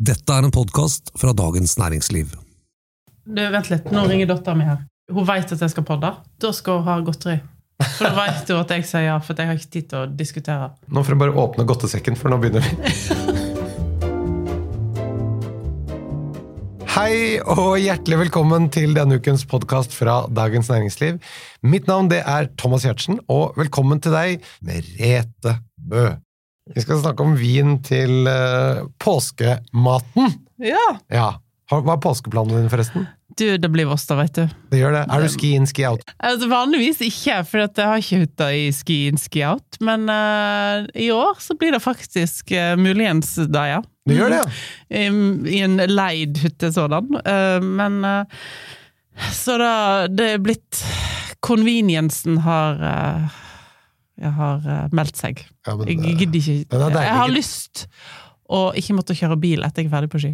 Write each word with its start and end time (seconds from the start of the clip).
Dette 0.00 0.32
er 0.32 0.46
en 0.46 0.52
podkast 0.54 1.10
fra 1.20 1.34
Dagens 1.36 1.74
Næringsliv. 1.76 2.30
Du, 3.28 3.40
vent 3.52 3.66
litt, 3.68 3.90
nå 3.92 4.06
ringer 4.08 4.30
dattera 4.30 4.56
mi 4.56 4.64
her. 4.64 4.78
Hun 5.12 5.26
veit 5.28 5.50
at 5.52 5.60
jeg 5.60 5.72
skal 5.74 5.84
podde. 5.84 6.08
Da 6.40 6.52
skal 6.56 6.78
hun 6.78 6.86
ha 6.86 6.94
godteri. 7.04 7.34
For 7.98 8.06
da 8.06 8.12
veit 8.16 8.48
hun 8.48 8.62
at 8.62 8.72
jeg 8.72 8.86
sier 8.88 9.04
ja, 9.04 9.18
for 9.20 9.36
jeg 9.36 9.50
har 9.50 9.60
ikke 9.60 9.74
tid 9.74 9.90
til 9.90 9.98
å 10.00 10.06
diskutere. 10.08 10.70
Nå 10.88 11.02
får 11.04 11.12
jeg 11.12 11.20
bare 11.20 11.36
åpne 11.44 11.66
godtesekken, 11.68 12.16
for 12.16 12.32
nå 12.32 12.38
begynner 12.40 12.64
vi. 12.64 12.72
Hei 16.94 17.36
og 17.44 17.76
hjertelig 17.84 18.22
velkommen 18.22 18.72
til 18.72 18.96
denne 18.96 19.20
ukens 19.20 19.44
podkast 19.52 19.92
fra 19.92 20.22
Dagens 20.32 20.72
Næringsliv. 20.72 21.20
Mitt 21.60 21.92
navn 21.92 22.08
det 22.08 22.24
er 22.24 22.48
Thomas 22.56 22.88
Giertsen, 22.88 23.20
og 23.28 23.52
velkommen 23.60 24.00
til 24.00 24.16
deg, 24.16 24.50
Merete 24.64 25.60
Bø. 25.76 26.08
Vi 26.74 26.84
skal 26.84 27.00
snakke 27.02 27.24
om 27.26 27.36
vin 27.38 27.78
til 27.86 28.28
uh, 28.28 28.86
påskematen. 29.02 30.34
Ja. 30.62 30.86
Ja. 31.10 31.30
Hva 31.70 31.94
er 31.94 32.02
påskeplanene 32.02 32.64
dine, 32.64 32.70
forresten? 32.70 33.04
Du, 33.38 33.46
det 33.56 33.68
blir 33.70 33.86
Voss, 33.86 34.02
da, 34.08 34.16
vet 34.18 34.34
du. 34.34 34.54
Det 34.72 34.80
gjør 34.80 34.96
det. 34.96 35.02
Er 35.06 35.22
du 35.22 35.30
ski 35.30 35.52
in, 35.54 35.68
ski 35.70 35.84
out? 35.86 36.02
Altså, 36.18 36.48
vanligvis 36.50 36.98
ikke, 37.06 37.36
for 37.46 37.62
at 37.62 37.78
jeg 37.78 37.86
har 37.86 38.02
ikke 38.02 38.18
hytta 38.24 38.48
i 38.58 38.64
ski 38.74 38.96
in, 39.10 39.20
ski 39.22 39.44
out. 39.46 39.78
Men 39.86 40.10
uh, 40.10 40.88
i 40.98 41.12
år 41.14 41.38
så 41.42 41.54
blir 41.58 41.76
det 41.76 41.82
faktisk 41.84 42.50
uh, 42.56 42.74
muligens 42.80 43.36
da, 43.46 43.66
ja. 43.76 43.80
Det 44.08 44.16
gjør 44.18 44.34
det, 44.34 44.40
ja? 44.42 44.56
I, 44.98 45.04
I 45.54 45.60
en 45.62 45.78
leid 45.92 46.40
hytte 46.42 46.72
sådan. 46.74 47.20
Uh, 47.22 47.62
men 47.62 48.00
Så 49.36 49.58
da 49.60 50.08
Det 50.08 50.26
er 50.34 50.42
blitt 50.42 50.80
Conveniencen 51.44 52.40
har 52.44 52.80
har 54.22 54.66
eh, 54.68 54.88
meldt 54.92 55.16
seg. 55.16 55.40
ja 55.66 55.76
men, 55.76 55.86
Jeg 55.88 56.16
gidder 56.18 56.38
ikke. 56.40 56.68
Deilig. 56.70 57.04
Jeg 57.06 57.16
har 57.16 57.28
lyst 57.32 57.86
å 58.50 58.72
ikke 58.74 58.94
måtte 58.98 59.14
kjøre 59.14 59.36
bil 59.40 59.62
etter 59.62 59.82
jeg 59.82 59.90
er 59.90 59.94
ferdig 59.96 60.10
på 60.10 60.20
ski. 60.20 60.32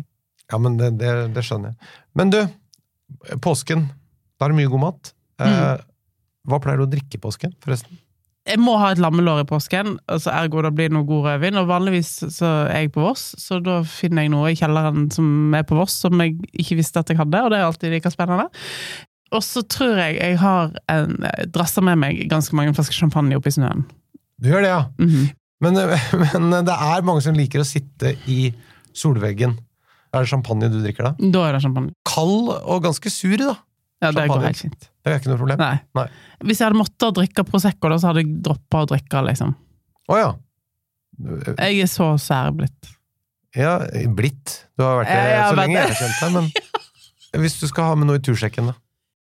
Ja, 0.53 0.59
men 0.59 0.77
det, 0.79 0.93
det, 0.99 1.13
det 1.35 1.43
skjønner 1.45 1.73
jeg. 1.75 1.93
Men 2.15 2.31
du, 2.31 2.41
påsken. 3.45 3.89
Da 4.39 4.47
er 4.47 4.53
det 4.55 4.59
mye 4.63 4.73
god 4.73 4.81
mat. 4.89 5.13
Eh, 5.41 5.47
Mm. 5.47 5.83
hva 6.49 6.59
pleier 6.63 6.79
du 6.79 6.85
å 6.87 6.91
drikke 6.91 7.19
i 7.19 7.21
påsken, 7.21 7.53
forresten? 7.61 7.99
Jeg 8.47 8.61
må 8.63 8.77
ha 8.79 8.93
et 8.93 9.01
lammelår 9.03 9.41
i 9.43 9.47
påsken, 9.51 9.97
altså 10.07 10.31
ergo 10.31 10.61
det 10.63 10.71
blir 10.79 10.93
noe 10.95 11.03
god 11.05 11.25
rødvin. 11.27 11.57
Og 11.59 11.67
vanligvis 11.67 12.13
så 12.31 12.47
er 12.71 12.85
jeg 12.85 12.93
på 12.95 13.03
Voss, 13.03 13.35
så 13.43 13.59
da 13.59 13.81
finner 13.83 14.23
jeg 14.23 14.31
noe 14.31 14.53
i 14.53 14.55
kjelleren 14.55 15.09
som 15.11 15.53
er 15.59 15.65
på 15.67 15.75
Voss, 15.75 15.97
som 16.05 16.15
jeg 16.23 16.37
ikke 16.55 16.77
visste 16.79 17.03
at 17.03 17.11
jeg 17.11 17.19
hadde, 17.19 17.41
og 17.43 17.51
det 17.51 17.59
er 17.59 17.67
alltid 17.67 17.91
like 17.97 18.13
spennende. 18.15 18.47
Og 19.35 19.43
så 19.43 19.63
tror 19.67 19.99
jeg 19.99 20.19
jeg 20.21 20.39
har 20.39 20.75
en, 20.93 21.17
drasser 21.53 21.85
med 21.85 21.99
meg 22.03 22.23
ganske 22.31 22.55
mange 22.57 22.75
flasker 22.77 22.95
champagne 22.95 23.39
oppi 23.39 23.53
snøen. 23.55 23.85
Du 24.43 24.51
gjør 24.53 24.65
det, 24.67 24.73
ja. 24.73 24.85
Mhm. 25.03 25.29
Men, 25.65 25.79
eh, 25.81 26.11
men 26.37 26.53
det 26.69 26.75
er 26.75 27.07
mange 27.07 27.25
som 27.25 27.37
liker 27.37 27.63
å 27.63 27.67
sitte 27.69 28.13
i 28.31 28.51
solveggen. 28.97 29.57
Er 30.15 30.25
det 30.25 30.31
champagne 30.31 30.69
du 30.73 30.79
drikker 30.83 31.11
da? 31.11 31.31
Da 31.33 31.47
er 31.49 31.57
det 31.57 31.63
champagne. 31.65 31.95
Kald 32.09 32.53
og 32.57 32.85
ganske 32.85 33.13
sur, 33.13 33.37
da. 33.41 33.57
Ja, 34.05 34.11
det 34.13 34.27
går 34.29 34.45
helt 34.45 34.61
fint. 34.61 34.89
Det 35.05 35.13
er 35.13 35.21
ikke 35.21 35.31
noe 35.33 35.41
problem. 35.41 35.61
Nei. 35.61 35.77
Nei. 35.97 36.07
Hvis 36.45 36.61
jeg 36.61 36.69
hadde 36.69 36.79
måttet 36.79 37.17
drikke 37.17 37.45
Prosecco, 37.49 37.89
da, 37.89 37.97
så 38.01 38.11
hadde 38.11 38.25
jeg 38.25 38.35
droppa 38.45 38.85
å 38.85 38.89
drikke, 38.91 39.23
liksom. 39.31 39.55
Å 40.13 40.19
ja. 40.21 40.31
Jeg 41.57 41.81
er 41.81 41.89
så 41.89 42.11
sær 42.21 42.53
blitt. 42.57 42.93
Ja, 43.57 43.79
blitt. 44.13 44.59
Du 44.77 44.85
har 44.85 45.01
vært 45.01 45.13
det 45.15 45.37
så 45.41 45.57
lenge 45.57 45.79
jeg 45.79 45.89
har 45.89 46.01
kjent 46.03 46.19
deg, 46.21 46.35
men 46.37 47.41
hvis 47.47 47.57
du 47.63 47.65
skal 47.71 47.89
ha 47.89 47.97
med 47.97 48.11
noe 48.11 48.21
i 48.21 48.25
tursekken, 48.25 48.69
da. 48.69 48.77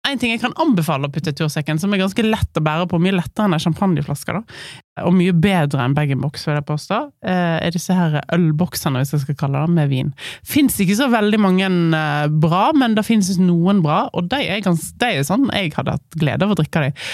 En 0.05 0.19
ting 0.21 0.33
jeg 0.33 0.41
kan 0.43 0.53
anbefale 0.61 1.07
å 1.07 1.13
putte 1.13 1.33
i 1.33 1.37
tursekken, 1.37 1.79
som 1.81 1.93
er 1.93 2.01
ganske 2.03 2.25
lett 2.25 2.59
å 2.59 2.63
bære 2.63 2.87
på, 2.91 2.99
mye 3.01 3.15
lettere 3.15 3.47
enn 3.47 3.57
en 3.57 3.63
champagneflaske, 3.63 4.35
da, 4.35 4.59
og 5.05 5.15
mye 5.17 5.33
bedre 5.33 5.81
enn 5.83 5.95
bag-in-box, 5.97 6.45
vil 6.47 6.59
jeg 6.59 6.67
påstå, 6.69 6.99
eh, 7.25 7.57
er 7.65 7.75
disse 7.75 7.95
her 7.95 8.19
ølboksene, 8.35 9.01
hvis 9.01 9.15
jeg 9.15 9.25
skal 9.25 9.39
kalle 9.39 9.63
det, 9.65 9.75
med 9.75 9.91
vin. 9.91 10.13
Fins 10.45 10.77
ikke 10.83 10.99
så 10.99 11.09
veldig 11.13 11.41
mange 11.41 11.71
eh, 11.71 12.27
bra, 12.45 12.67
men 12.77 12.97
det 12.97 13.07
finnes 13.07 13.33
noen 13.41 13.81
bra, 13.85 14.05
og 14.13 14.29
de 14.31 14.43
er, 14.45 14.61
gans, 14.65 14.91
de 15.01 15.11
er 15.11 15.27
sånn 15.27 15.49
jeg 15.55 15.73
hadde 15.75 15.97
hatt 15.97 16.19
glede 16.19 16.45
av 16.45 16.53
å 16.53 16.59
drikke 16.59 16.87
dem. 16.87 17.05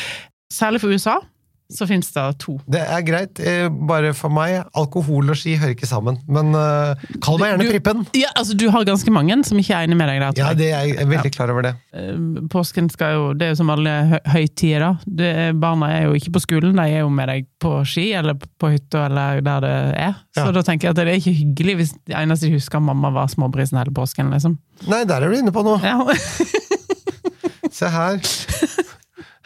Særlig 0.51 0.83
for 0.83 0.91
USA, 0.91 1.21
så 1.71 1.87
fins 1.87 2.11
det 2.13 2.23
to. 2.43 2.57
Det 2.71 2.81
er 2.83 3.01
greit, 3.07 3.39
eh, 3.39 3.69
bare 3.69 4.13
for 4.17 4.29
meg. 4.33 4.61
Alkohol 4.77 5.29
og 5.31 5.37
ski 5.39 5.55
hører 5.57 5.73
ikke 5.75 5.87
sammen. 5.89 6.17
Men 6.27 6.51
uh, 6.55 6.93
kall 7.23 7.39
meg 7.41 7.53
gjerne 7.53 7.65
Du- 7.67 7.71
Prippen. 7.71 8.05
Ja, 8.17 8.29
altså 8.35 8.55
Du 8.57 8.65
har 8.73 8.83
ganske 8.87 9.11
mange 9.13 9.37
som 9.47 9.57
ikke 9.61 9.73
er 9.77 9.87
enig 9.87 9.97
med 9.97 10.09
deg 10.11 10.19
der. 10.21 10.33
Ja, 10.41 10.49
jeg. 10.51 10.57
det 10.61 10.69
er, 10.71 10.85
jeg 10.91 10.97
er 11.05 11.09
veldig 11.13 11.31
klar 11.35 11.53
over 11.53 11.61
det. 11.69 11.73
Eh, 11.95 12.41
Påsken 12.51 12.89
skal 12.91 13.13
jo, 13.15 13.23
det 13.33 13.47
er 13.47 13.53
jo 13.55 13.59
som 13.61 13.69
alle 13.73 13.95
høytider. 14.33 14.97
Det 15.07 15.31
er, 15.47 15.53
barna 15.53 15.91
er 15.95 16.07
jo 16.09 16.13
ikke 16.19 16.33
på 16.35 16.43
skolen, 16.43 16.75
de 16.75 16.87
er 16.97 17.05
jo 17.05 17.09
med 17.09 17.27
deg 17.31 17.47
på 17.61 17.73
ski 17.87 18.09
eller 18.19 18.35
på 18.59 18.71
hytta 18.73 19.05
eller 19.07 19.41
der 19.45 19.61
det 19.65 19.73
er. 20.07 20.15
Så 20.35 20.45
Ja. 20.47 20.51
da 20.51 20.61
tenker 20.67 20.87
jeg 20.89 20.95
at 20.95 20.99
det 21.01 21.07
er 21.07 21.19
ikke 21.21 21.37
hyggelig 21.39 21.75
hvis 21.81 21.93
det 22.07 22.15
eneste 22.17 22.47
de 22.49 22.55
husker 22.57 22.79
mamma 22.83 23.09
var 23.15 23.27
småbrisen 23.31 23.77
hele 23.79 23.91
påsken. 23.95 24.31
liksom. 24.33 24.57
Nei, 24.87 25.03
der 25.05 25.21
er 25.21 25.29
du 25.29 25.37
inne 25.37 25.51
på 25.55 25.63
noe. 25.63 25.79
Ja. 25.83 25.99
Se 27.71 27.87
her. 27.87 28.17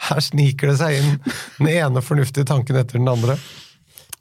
Her 0.06 0.20
sniker 0.24 0.70
det 0.72 0.78
seg 0.80 0.96
inn 1.00 1.14
den 1.58 1.70
ene 1.72 2.02
fornuftige 2.04 2.46
tanken 2.48 2.78
etter 2.78 2.98
den 3.00 3.08
andre. 3.10 3.36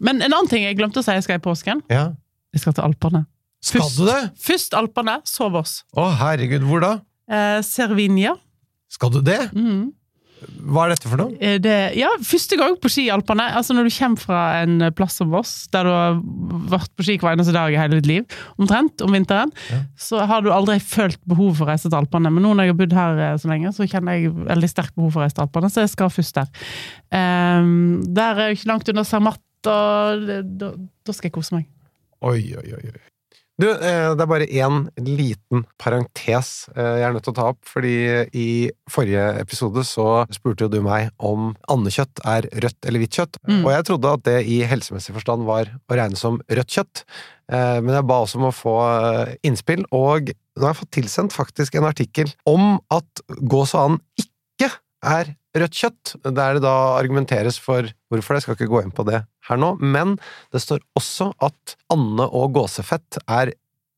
Men 0.03 0.19
en 0.21 0.31
annen 0.33 0.49
ting 0.51 0.65
jeg 0.65 0.77
glemte 0.79 0.99
å 1.01 1.05
si 1.05 1.13
jeg 1.15 1.23
skal 1.25 1.39
i 1.39 1.43
påsken. 1.43 1.83
Ja. 1.91 2.09
Jeg 2.55 2.63
skal 2.63 2.75
til 2.77 2.85
Alpene. 2.87 3.25
Skal 3.65 3.87
du 3.97 4.03
det? 4.07 4.19
Først 4.41 4.75
Alpene, 4.77 5.19
så 5.25 5.47
Voss. 5.53 5.79
Å, 5.97 6.09
herregud, 6.19 6.65
hvor 6.67 6.83
da? 6.83 6.91
Eh, 7.31 7.59
Servinia. 7.65 8.35
Skal 8.91 9.13
du 9.15 9.21
det? 9.25 9.39
Mhm. 9.55 9.93
Hva 10.65 10.83
er 10.85 10.91
dette 10.93 11.09
for 11.09 11.17
noe? 11.21 11.33
Er 11.41 11.59
det, 11.63 11.75
ja, 11.97 12.09
første 12.25 12.57
gang 12.59 12.75
på 12.81 12.89
ski 12.91 13.05
i 13.07 13.11
Alpene. 13.13 13.45
Altså 13.57 13.73
når 13.73 13.87
du 13.87 13.93
kommer 13.95 14.21
fra 14.21 14.39
en 14.63 14.83
plass 14.97 15.15
som 15.21 15.31
Voss, 15.33 15.53
der 15.73 15.87
du 15.87 15.91
har 15.93 16.19
vært 16.73 16.91
på 16.97 17.05
ski 17.07 17.15
hver 17.21 17.33
eneste 17.37 17.53
dag 17.55 17.73
i 17.73 17.79
hele 17.79 17.99
ditt 18.01 18.09
liv, 18.09 18.37
omtrent, 18.61 19.01
om 19.05 19.15
vinteren, 19.15 19.53
Ja. 19.71 19.79
så 19.97 20.25
har 20.29 20.41
du 20.45 20.51
aldri 20.53 20.77
følt 20.83 21.19
behov 21.25 21.55
for 21.57 21.65
å 21.65 21.71
reise 21.71 21.89
til 21.89 21.97
Alpene. 21.97 22.29
Men 22.33 22.43
nå 22.45 22.53
når 22.53 22.67
jeg 22.67 22.73
har 22.75 22.79
bodd 22.83 22.97
her 22.99 23.23
eh, 23.29 23.37
så 23.41 23.49
lenge, 23.53 23.73
så 23.73 23.87
kjenner 23.89 24.19
jeg 24.19 24.35
veldig 24.35 24.69
sterkt 24.73 24.95
behov 24.99 25.15
for 25.15 25.23
å 25.23 25.25
reise 25.25 25.39
til 25.39 25.47
Alpene, 25.47 25.71
så 25.71 25.85
jeg 25.85 25.93
skal 25.95 26.13
først 26.13 26.35
der. 26.41 26.51
Um, 27.15 28.03
der 28.13 28.35
er 28.43 28.51
jo 28.51 28.59
ikke 28.59 28.71
langt 28.73 28.89
unna 28.91 29.05
Zermatt, 29.07 29.41
og 29.65 30.27
da, 30.59 30.73
da 31.05 31.15
skal 31.15 31.29
jeg 31.31 31.37
kose 31.39 31.55
meg. 31.57 31.69
Oi, 32.25 32.41
oi, 32.57 32.67
oi. 32.75 32.95
Du, 33.55 33.69
eh, 33.71 34.09
det 34.11 34.19
er 34.19 34.27
bare 34.27 34.47
én 34.51 34.81
liten 34.99 35.61
parentes 35.79 36.67
eh, 36.75 36.97
jeg 36.99 37.05
er 37.07 37.13
nødt 37.15 37.23
til 37.23 37.31
å 37.31 37.37
ta 37.37 37.45
opp, 37.53 37.61
fordi 37.63 37.93
i 38.35 38.47
forrige 38.91 39.29
episode 39.39 39.85
så 39.87 40.25
spurte 40.35 40.67
jo 40.67 40.73
du 40.73 40.81
meg 40.83 41.13
om 41.23 41.53
andekjøtt 41.71 42.19
er 42.27 42.49
rødt 42.51 42.89
eller 42.89 42.99
hvitt 43.05 43.15
kjøtt, 43.15 43.39
Mm. 43.45 43.61
og 43.63 43.71
jeg 43.71 43.85
trodde 43.87 44.11
at 44.11 44.23
det 44.25 44.37
i 44.49 44.59
helsemessig 44.67 45.13
forstand 45.15 45.45
var 45.47 45.69
å 45.71 45.95
regne 45.95 46.17
som 46.19 46.41
rødt 46.49 46.75
kjøtt, 46.75 47.05
Eh, 47.45 47.79
men 47.81 47.93
jeg 47.93 48.05
ba 48.09 48.23
også 48.23 48.39
om 48.39 48.47
å 48.49 48.55
få 48.55 48.75
innspill, 49.45 49.83
og 49.93 50.31
nå 50.33 50.63
har 50.65 50.71
jeg 50.73 50.79
fått 50.79 50.95
tilsendt 50.97 51.35
faktisk 51.35 51.75
en 51.77 51.85
artikkel 51.85 52.31
om 52.49 52.79
at 52.93 53.21
gås 53.45 53.75
og 53.77 53.83
and 53.91 53.99
ikke 54.17 54.71
er 55.05 55.35
rødt 55.55 55.77
kjøtt, 55.77 56.15
der 56.25 56.57
det 56.57 56.63
da 56.65 56.73
argumenteres 56.97 57.59
for 57.61 57.85
hvorfor 58.09 58.33
det, 58.33 58.41
jeg 58.41 58.47
skal 58.47 58.57
ikke 58.57 58.71
gå 58.73 58.81
inn 58.83 58.95
på 58.95 59.05
det 59.05 59.21
her 59.49 59.61
nå, 59.61 59.75
men 59.81 60.15
det 60.53 60.63
står 60.63 60.83
også 60.99 61.31
at 61.45 61.75
ande- 61.93 62.29
og 62.29 62.55
gåsefett 62.57 63.19
er 63.25 63.53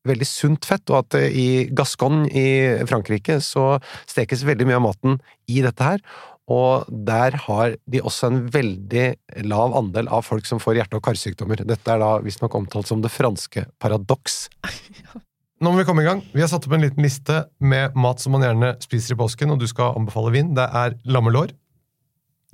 veldig 0.08 0.28
sunt 0.28 0.64
fett, 0.68 0.88
og 0.92 1.04
at 1.04 1.18
i 1.28 1.68
Gascogne 1.74 2.28
i 2.30 2.48
Frankrike 2.88 3.40
så 3.44 3.76
stekes 4.08 4.46
veldig 4.48 4.68
mye 4.68 4.78
av 4.78 4.84
maten 4.86 5.18
i 5.50 5.60
dette 5.64 5.84
her, 5.84 6.02
og 6.48 6.88
der 6.88 7.34
har 7.44 7.76
de 7.92 8.00
også 8.00 8.30
en 8.30 8.38
veldig 8.52 9.08
lav 9.44 9.74
andel 9.76 10.08
av 10.08 10.24
folk 10.24 10.48
som 10.48 10.60
får 10.62 10.80
hjerte- 10.80 10.96
og 10.96 11.04
karsykdommer. 11.04 11.60
Dette 11.68 11.92
er 11.92 12.00
da 12.00 12.14
visstnok 12.24 12.56
omtalt 12.56 12.88
som 12.88 13.02
det 13.04 13.12
franske 13.12 13.66
paradoks. 13.82 14.46
Nå 15.60 15.72
må 15.72 15.80
vi 15.80 15.84
komme 15.88 16.04
i 16.04 16.08
gang. 16.08 16.22
Vi 16.32 16.40
har 16.40 16.48
satt 16.48 16.64
opp 16.68 16.76
en 16.76 16.86
liten 16.86 17.04
liste 17.04 17.42
med 17.58 17.96
mat 17.98 18.22
som 18.22 18.32
man 18.32 18.46
gjerne 18.46 18.76
spiser 18.80 19.16
i 19.16 19.18
påsken, 19.20 19.52
og 19.52 19.60
du 19.60 19.66
skal 19.68 19.96
anbefale 19.98 20.32
vin. 20.32 20.54
Det 20.56 20.64
er 20.64 20.96
lammelår. 21.04 21.52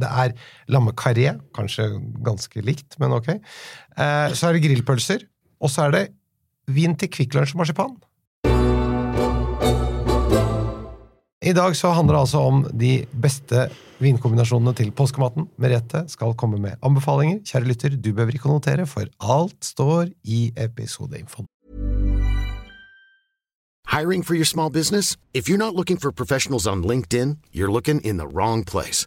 Det 0.00 0.10
er 0.10 0.34
lammekaré, 0.74 1.36
kanskje 1.54 1.86
ganske 2.26 2.64
likt, 2.66 2.98
men 3.02 3.14
ok. 3.14 3.30
Eh, 3.34 4.34
så 4.34 4.48
er 4.48 4.56
det 4.56 4.64
grillpølser, 4.66 5.22
og 5.62 5.70
så 5.70 5.86
er 5.86 5.94
det 5.94 6.04
vin 6.66 6.96
til 6.98 7.12
Kvikk 7.12 7.36
Lunsj 7.36 7.54
marsipan. 7.58 7.94
I 11.44 11.52
dag 11.52 11.74
så 11.76 11.90
handler 11.92 12.16
det 12.16 12.20
altså 12.24 12.40
om 12.40 12.62
de 12.72 12.92
beste 13.20 13.66
vinkombinasjonene 14.00 14.72
til 14.78 14.92
påskematen. 14.96 15.44
Merete 15.60 16.06
skal 16.08 16.32
komme 16.40 16.56
med 16.58 16.80
anbefalinger. 16.82 17.42
Kjære 17.44 17.68
lytter, 17.68 17.96
du 18.00 18.14
behøver 18.14 18.38
ikke 18.38 18.48
å 18.48 18.56
notere, 18.56 18.86
for 18.88 19.10
alt 19.20 19.58
står 19.64 20.08
i 20.24 20.46
episodeinfoen. 20.56 21.46
Hiring 23.92 24.24
for 24.24 24.34
your 24.34 24.46
small 24.46 24.70
business? 24.70 25.16
If 25.34 25.48
you're 25.48 25.58
not 25.58 25.74
looking 25.74 25.98
for 25.98 26.10
professionals 26.10 26.66
on 26.66 26.82
LinkedIn, 26.82 27.36
you're 27.52 27.70
looking 27.70 28.00
in 28.00 28.16
the 28.16 28.26
wrong 28.26 28.64
place. 28.64 29.06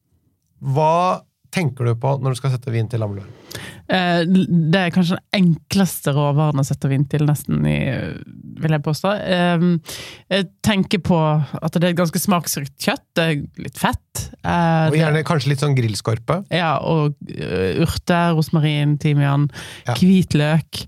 Hva 0.61 1.21
tenker 1.51 1.83
du 1.89 1.95
på 1.99 2.13
når 2.23 2.31
du 2.31 2.37
skal 2.39 2.53
sette 2.53 2.71
vin 2.71 2.87
til 2.87 3.01
lammelår? 3.03 3.25
Eh, 3.91 4.21
Det 4.23 4.79
er 4.79 4.93
kanskje 4.95 5.17
den 5.17 5.41
enkleste 5.41 6.13
råvaren 6.15 6.61
å 6.61 6.63
sette 6.63 6.87
vin 6.87 7.03
til, 7.11 7.25
nesten, 7.27 7.59
i, 7.67 7.75
vil 8.61 8.71
jeg 8.77 8.83
påstå. 8.85 9.11
Eh, 9.19 9.65
Jeg 10.31 10.47
tenker 10.63 11.01
på 11.03 11.17
at 11.19 11.73
det 11.75 11.83
er 11.83 11.89
et 11.91 11.99
ganske 11.99 12.21
smaksrikt 12.23 12.77
kjøtt. 12.79 13.03
Det 13.19 13.25
er 13.25 13.41
litt 13.65 13.77
fett. 13.81 14.23
Eh, 14.45 14.87
Og 14.93 14.95
gjerne 14.95 15.25
kanskje 15.27 15.51
litt 15.51 15.59
sånn 15.65 15.75
grillskorpe. 15.75 16.39
Ja, 16.55 16.77
og 16.79 17.17
uh, 17.19 17.83
urter, 17.83 18.31
rosmarin, 18.37 18.95
timian, 19.01 19.49
Ja. 19.89 19.97
hvitløk. 19.99 20.85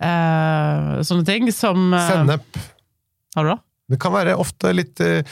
eh, 0.00 0.96
sånne 1.04 1.26
ting 1.28 1.52
som 1.52 1.92
eh, 1.92 2.08
Sennep. 2.08 2.58
Har 3.36 3.44
du 3.44 3.50
det? 3.52 3.60
Det 3.92 4.00
kan 4.02 4.14
være 4.14 4.34
ofte 4.42 4.72
litt 4.74 5.00
eh, 5.04 5.22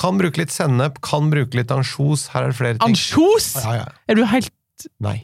Kan 0.00 0.18
bruke 0.20 0.42
litt 0.42 0.52
sennep, 0.52 1.00
kan 1.04 1.30
bruke 1.32 1.56
litt 1.56 1.72
ansjos. 1.72 2.26
Her 2.32 2.48
er 2.48 2.52
det 2.52 2.58
flere 2.58 2.78
ting. 2.78 2.92
Ansjos! 2.92 3.52
Ja, 3.62 3.76
ja. 3.82 3.86
Er 4.08 4.18
du 4.18 4.26
helt 4.28 4.52
Nei. 5.04 5.22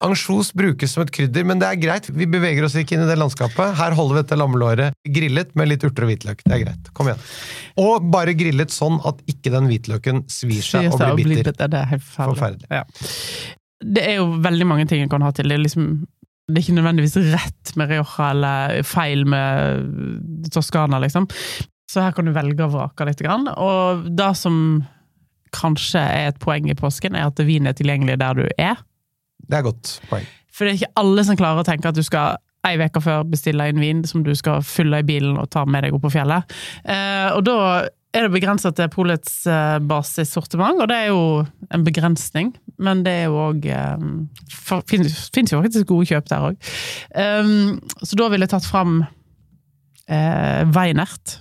Ansjos 0.00 0.54
brukes 0.56 0.94
som 0.94 1.02
et 1.04 1.10
krydder, 1.12 1.44
men 1.44 1.60
det 1.60 1.66
er 1.68 1.76
greit. 1.76 2.06
Vi 2.16 2.24
beveger 2.30 2.64
oss 2.64 2.76
ikke 2.78 2.94
inn 2.96 3.02
i 3.04 3.08
det 3.08 3.18
landskapet. 3.20 3.74
Her 3.76 3.92
holder 3.98 4.16
vi 4.16 4.22
dette 4.22 4.38
lammelåret 4.40 4.96
grillet 5.16 5.50
med 5.58 5.68
litt 5.68 5.84
urter 5.84 6.06
og 6.06 6.12
hvitløk. 6.12 6.40
Det 6.46 6.54
er 6.56 6.62
greit. 6.62 6.88
Kom 6.96 7.10
igjen. 7.10 7.20
Og 7.84 8.06
bare 8.12 8.32
grillet 8.38 8.72
sånn 8.72 8.96
at 9.08 9.20
ikke 9.28 9.52
den 9.52 9.68
hvitløken 9.68 10.22
svir 10.32 10.62
seg 10.64 10.88
og 10.94 11.02
blir 11.18 11.42
bitter. 11.42 11.52
Det 11.60 11.82
er 11.82 11.90
helt 11.92 12.06
forferdelig. 12.06 12.38
Forferdelig. 12.38 12.70
Ja. 12.80 13.60
Det 14.00 14.06
er 14.06 14.16
jo 14.22 14.30
veldig 14.40 14.70
mange 14.72 14.88
ting 14.88 15.04
en 15.04 15.12
kan 15.12 15.26
ha 15.26 15.34
til. 15.36 15.52
Det 15.52 15.58
er, 15.58 15.64
liksom, 15.66 15.90
det 16.48 16.56
er 16.56 16.64
ikke 16.64 16.78
nødvendigvis 16.78 17.18
rett 17.34 17.74
med 17.80 17.92
Rioja 17.92 18.30
eller 18.30 18.80
feil 18.88 19.26
med 19.28 20.48
Toskana, 20.54 21.02
liksom. 21.04 21.28
Så 21.90 22.04
her 22.04 22.14
kan 22.14 22.28
du 22.28 22.34
velge 22.34 22.66
og 22.66 22.74
vrake 22.76 23.06
litt. 23.08 23.22
Og 23.26 24.04
det 24.14 24.30
som 24.38 24.56
kanskje 25.56 26.02
er 26.02 26.30
et 26.30 26.38
poeng 26.42 26.68
i 26.70 26.78
påsken, 26.78 27.16
er 27.18 27.30
at 27.30 27.42
vin 27.42 27.66
er 27.66 27.74
tilgjengelig 27.74 28.20
der 28.20 28.38
du 28.38 28.44
er. 28.54 28.78
Det 29.50 29.58
er 29.58 29.66
godt 29.66 29.96
poeng. 30.10 30.28
For 30.54 30.66
det 30.66 30.72
er 30.72 30.78
ikke 30.80 31.00
alle 31.02 31.26
som 31.26 31.38
klarer 31.40 31.62
å 31.62 31.66
tenke 31.66 31.90
at 31.90 31.98
du 31.98 32.04
skal 32.06 32.38
ei 32.68 32.76
uke 32.76 33.00
før 33.00 33.24
bestille 33.24 33.70
inn 33.70 33.80
vin 33.80 34.02
som 34.04 34.22
du 34.22 34.34
skal 34.36 34.60
fylle 34.66 35.00
i 35.00 35.06
bilen 35.06 35.38
og 35.40 35.48
ta 35.50 35.64
med 35.64 35.86
deg 35.86 35.96
opp 35.96 36.04
på 36.04 36.12
fjellet. 36.12 36.54
Eh, 36.84 37.30
og 37.32 37.42
da 37.48 37.56
er 38.12 38.26
det 38.26 38.34
begrensa 38.34 38.72
til 38.76 38.90
Polets 38.92 39.40
eh, 39.48 39.78
basissortiment, 39.80 40.82
og 40.82 40.90
det 40.90 40.98
er 40.98 41.08
jo 41.08 41.22
en 41.72 41.86
begrensning. 41.86 42.52
Men 42.78 43.02
det 43.06 43.16
er 43.22 43.30
jo 43.30 43.40
òg 43.48 43.66
eh, 43.70 44.08
Fins 44.90 45.54
jo 45.54 45.62
faktisk 45.62 45.88
gode 45.90 46.10
kjøp 46.10 46.28
der 46.30 46.50
òg. 46.50 46.70
Så 48.04 48.18
da 48.18 48.28
ville 48.30 48.46
jeg 48.46 48.52
tatt 48.52 48.68
fram 48.68 49.00
eh, 50.06 50.62
Weinert 50.74 51.40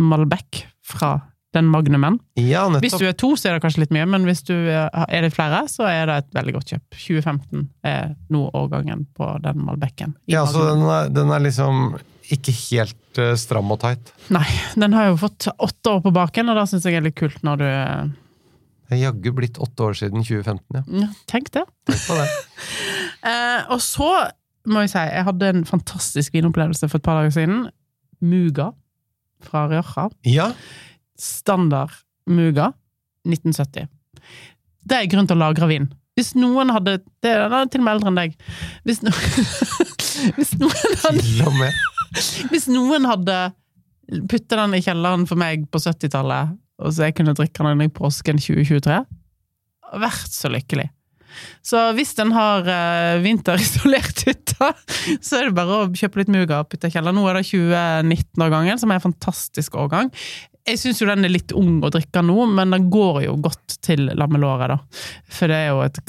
Malbec 0.00 0.64
fra 0.84 1.16
den 1.54 1.68
magnumen. 1.70 2.18
Ja, 2.34 2.66
Hvis 2.82 2.96
du 2.98 3.06
er 3.06 3.14
to, 3.16 3.34
så 3.38 3.48
er 3.48 3.56
det 3.56 3.62
kanskje 3.64 3.84
litt 3.84 3.94
mye, 3.94 4.06
men 4.10 4.26
hvis 4.26 4.42
du 4.46 4.54
er 4.54 4.88
er 4.90 5.22
litt 5.22 5.36
flere, 5.36 5.62
så 5.70 5.86
er 5.86 6.08
det 6.10 6.16
et 6.22 6.32
veldig 6.34 6.54
godt 6.56 6.72
kjøp. 6.72 6.98
2015 6.98 7.68
er 7.86 8.10
nå 8.34 8.42
årgangen 8.58 9.06
på 9.14 9.28
den 9.44 9.62
Malbecen. 9.62 10.16
Ja, 10.26 10.42
Ja, 10.42 10.46
så 10.50 10.66
den 10.72 10.82
er, 10.82 11.08
den 11.14 11.30
er 11.30 11.44
liksom 11.44 11.96
ikke 12.34 12.54
helt 12.56 13.20
uh, 13.20 13.34
stram 13.38 13.70
og 13.70 13.80
tight. 13.84 14.12
Nei, 14.34 14.46
den 14.80 14.96
har 14.96 15.12
jo 15.12 15.20
fått 15.20 15.46
åtte 15.52 15.94
år 15.94 16.02
på 16.06 16.14
baken, 16.16 16.50
og 16.50 16.58
det 16.58 16.68
syns 16.72 16.88
jeg 16.88 16.98
er 16.98 17.06
litt 17.06 17.18
kult 17.20 17.42
når 17.46 17.60
du 17.62 17.68
Det 17.68 18.96
er 18.96 19.02
jaggu 19.06 19.30
blitt 19.36 19.60
åtte 19.62 19.86
år 19.86 19.98
siden 20.00 20.24
2015, 20.24 20.60
ja. 20.74 20.82
ja, 21.04 21.10
Tenk 21.30 21.52
det. 21.54 21.66
Tenk 21.86 22.08
på 22.08 22.18
det. 22.22 22.30
Eh, 23.24 23.60
og 23.72 23.78
så 23.80 24.04
må 24.68 24.82
jeg 24.82 24.90
si, 24.92 25.00
jeg 25.00 25.24
hadde 25.24 25.46
en 25.48 25.62
fantastisk 25.64 26.34
vinopplevelse 26.36 26.90
for 26.90 27.00
et 27.00 27.04
par 27.06 27.16
dager 27.16 27.32
siden. 27.32 27.62
Muga 28.20 28.66
fra 29.46 29.66
Rioja. 29.70 30.08
Ja, 30.28 30.50
Standard 31.20 31.92
Muga 32.30 32.72
1970. 33.28 33.88
Det 34.84 34.96
er 34.96 35.10
grunn 35.12 35.28
til 35.28 35.38
å 35.38 35.44
lagre 35.46 35.68
vin. 35.70 35.88
Hvis 36.14 36.34
noen 36.38 36.70
hadde 36.70 37.00
Det 37.24 37.30
er 37.32 37.50
til 37.72 37.82
og 37.82 37.86
med 37.86 37.96
eldre 37.96 38.10
enn 38.12 38.18
deg. 38.20 38.34
Hvis, 38.86 39.00
no, 39.02 39.10
hvis, 40.36 40.52
noen 40.60 40.98
hadde, 41.02 41.70
hvis 42.52 42.68
noen 42.70 43.08
hadde 43.08 43.38
puttet 44.30 44.54
den 44.54 44.76
i 44.76 44.82
kjelleren 44.84 45.24
for 45.26 45.40
meg 45.40 45.64
på 45.72 45.80
70-tallet, 45.80 46.54
og 46.84 46.92
så 46.92 47.08
jeg 47.08 47.16
kunne 47.18 47.34
drikke 47.36 47.66
den 47.66 47.86
i 47.86 47.92
påsken 47.92 48.38
2023, 48.42 48.98
vært 50.04 50.34
så 50.34 50.50
lykkelig. 50.52 50.88
Så 51.64 51.82
hvis 51.98 52.14
den 52.18 52.32
har 52.36 52.64
uh, 52.68 53.20
vinterisolert 53.24 54.24
hytta, 54.28 54.72
så 55.18 55.40
er 55.40 55.48
det 55.48 55.58
bare 55.58 55.82
å 55.82 55.92
kjøpe 55.92 56.22
litt 56.22 56.32
Muga 56.32 56.62
og 56.62 56.72
putte 56.72 56.90
i 56.90 56.94
kjelleren. 56.94 57.18
Nå 57.18 57.28
er 57.30 57.40
det 57.40 57.46
2019-årgangen, 57.50 58.80
som 58.80 58.92
er 58.92 59.00
en 59.00 59.08
fantastisk 59.08 59.78
årgang. 59.80 60.12
Jeg 60.64 60.80
syns 60.80 61.02
jo 61.02 61.08
den 61.10 61.26
er 61.26 61.32
litt 61.32 61.52
ung 61.52 61.82
å 61.84 61.90
drikke 61.92 62.22
nå, 62.24 62.38
men 62.56 62.72
den 62.72 62.88
går 62.92 63.26
jo 63.26 63.34
godt 63.44 63.76
til 63.84 64.06
lammelåret, 64.16 64.72
da. 64.72 65.04
For 65.28 65.52
det 65.52 65.58
er 65.60 65.74
jo 65.74 65.82
et 65.84 66.00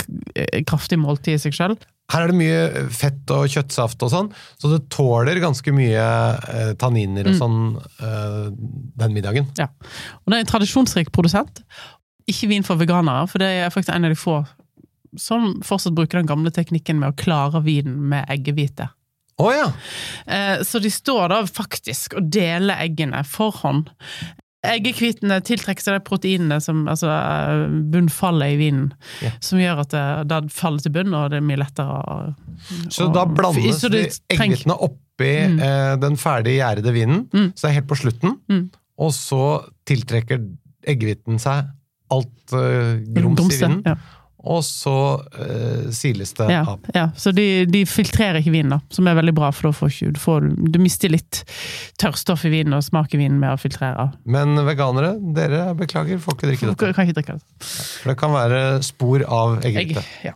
kraftig 0.69 0.99
måltid 1.01 1.35
i 1.35 1.41
seg 1.43 1.57
sjøl. 1.57 1.75
Her 2.13 2.23
er 2.23 2.31
det 2.31 2.37
mye 2.37 2.85
fett 2.93 3.31
og 3.33 3.49
kjøttsaft 3.49 4.03
og 4.05 4.11
sånn, 4.13 4.27
så 4.61 4.69
det 4.69 4.83
tåler 4.93 5.41
ganske 5.41 5.73
mye 5.73 6.03
eh, 6.53 6.71
tanniner 6.79 7.31
og 7.31 7.39
sånn 7.39 7.57
eh, 7.81 8.43
den 9.01 9.15
middagen. 9.15 9.49
Ja. 9.57 9.71
Og 10.21 10.29
det 10.29 10.37
er 10.37 10.45
en 10.45 10.51
tradisjonsrik 10.51 11.09
produsent. 11.15 11.63
Ikke 12.29 12.51
vin 12.51 12.65
for 12.65 12.77
veganere, 12.77 13.25
for 13.31 13.41
det 13.41 13.49
er 13.57 13.73
faktisk 13.73 13.95
en 13.95 14.05
av 14.05 14.13
de 14.13 14.19
få 14.21 14.37
som 15.17 15.61
fortsatt 15.65 15.95
bruker 15.97 16.19
den 16.21 16.27
gamle 16.29 16.51
teknikken 16.51 16.99
med 16.99 17.13
å 17.13 17.17
klare 17.19 17.61
vinen 17.65 17.97
med 18.09 18.25
eggehvite. 18.29 18.89
Oh, 19.37 19.51
ja! 19.51 19.67
Eh, 20.27 20.63
Så 20.63 20.79
de 20.79 20.89
står 20.89 21.29
da 21.29 21.41
faktisk 21.45 22.13
og 22.15 22.29
deler 22.31 22.77
eggene 22.85 23.23
for 23.27 23.51
hånd. 23.51 23.89
Eggehvitene 24.65 25.41
tiltrekker 25.45 25.83
seg 25.83 25.97
de 25.99 26.03
proteinene 26.07 26.57
som 26.63 26.85
altså 26.89 27.09
eh, 27.11 27.65
bunnfallet 27.93 28.55
i 28.55 28.57
vinen, 28.63 28.87
Ja. 29.21 29.29
som 29.43 29.59
gjør 29.61 29.83
at 29.83 29.91
det, 29.93 30.05
det 30.31 30.39
faller 30.55 30.81
til 30.81 30.91
bunn, 30.95 31.13
og 31.13 31.29
det 31.33 31.37
er 31.37 31.45
mye 31.45 31.59
lettere 31.61 31.99
å 32.01 32.17
Så 32.89 33.11
da 33.13 33.25
blandes 33.29 33.81
så 33.83 33.91
de 33.93 34.05
eggehvitene 34.33 34.77
oppi 34.79 35.01
Mm. 35.15 35.59
eh, 35.63 35.95
den 36.01 36.17
ferdig 36.19 36.57
gjærede 36.57 36.91
vinen, 36.91 37.21
Mm. 37.31 37.53
så 37.55 37.61
det 37.67 37.69
er 37.69 37.75
helt 37.81 37.87
på 37.87 37.95
slutten, 38.01 38.33
Mm. 38.49 38.69
og 38.97 39.11
så 39.11 39.63
tiltrekker 39.85 40.41
eggehviten 40.87 41.39
seg 41.39 41.69
alt 42.11 42.53
eh, 42.53 42.99
grums 43.13 43.53
i 43.53 43.59
vinen, 43.67 43.81
Ja. 43.85 43.95
Og 44.45 44.61
så 44.65 44.93
eh, 45.41 45.87
siles 45.95 46.31
det 46.37 46.47
Ja, 46.51 46.61
av. 46.75 46.85
ja. 46.93 47.07
Så 47.17 47.31
de, 47.35 47.65
de 47.65 47.81
filtrerer 47.89 48.39
ikke 48.41 48.53
vinen, 48.53 48.75
da, 48.75 48.79
som 48.93 49.07
er 49.09 49.17
veldig 49.17 49.33
bra, 49.37 49.49
for 49.55 49.69
da 49.69 49.73
får 49.77 49.93
du, 50.15 50.19
får, 50.21 50.47
du 50.71 50.79
mister 50.81 51.09
litt 51.13 51.41
tørrstoff 52.01 52.45
i 52.45 52.53
vinen 52.53 52.77
og 52.77 52.83
smak 52.85 53.13
i 53.17 53.19
vinen 53.21 53.39
med 53.41 53.55
å 53.55 53.59
filtrere. 53.61 54.09
Men 54.29 54.53
veganere, 54.67 55.15
dere 55.35 55.67
beklager, 55.79 56.21
får 56.21 56.37
ikke 56.37 56.51
drikke 56.51 56.71
dette. 56.71 56.91
kan 56.97 57.07
ikke 57.09 57.17
drikke 57.19 57.37
det. 57.39 57.69
For 57.69 58.13
det 58.13 58.17
kan 58.21 58.35
være 58.35 58.63
spor 58.85 59.25
av 59.27 59.57
eggehvite. 59.65 60.05
ja. 60.25 60.35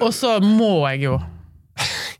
Og 0.00 0.12
så 0.14 0.36
må 0.44 0.74
jeg 0.92 1.08
jo 1.08 1.16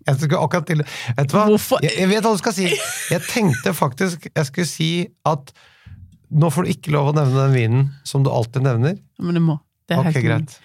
Jeg 0.02 0.16
skulle 0.18 0.40
akkurat 0.42 0.66
til 0.66 0.80
Vet 0.82 1.28
du 1.30 1.36
hva? 1.36 1.44
Jeg, 1.84 1.92
jeg 2.00 2.08
vet 2.10 2.24
hva 2.26 2.32
du 2.34 2.40
skal 2.40 2.54
si. 2.56 2.64
Jeg 3.12 3.22
tenkte 3.28 3.70
faktisk 3.78 4.26
jeg 4.32 4.48
skulle 4.48 4.66
si 4.66 4.88
at 5.28 5.52
nå 6.32 6.48
får 6.50 6.64
du 6.66 6.72
ikke 6.72 6.94
lov 6.94 7.10
å 7.10 7.14
nevne 7.20 7.36
den 7.44 7.52
vinen 7.54 7.84
som 8.08 8.22
du 8.24 8.30
alltid 8.32 8.64
nevner. 8.64 8.94
Men 9.20 9.36
du 9.36 9.42
må. 9.44 9.58
Det 9.88 9.96
er, 9.96 10.02
okay, 10.06 10.22
greit. 10.24 10.58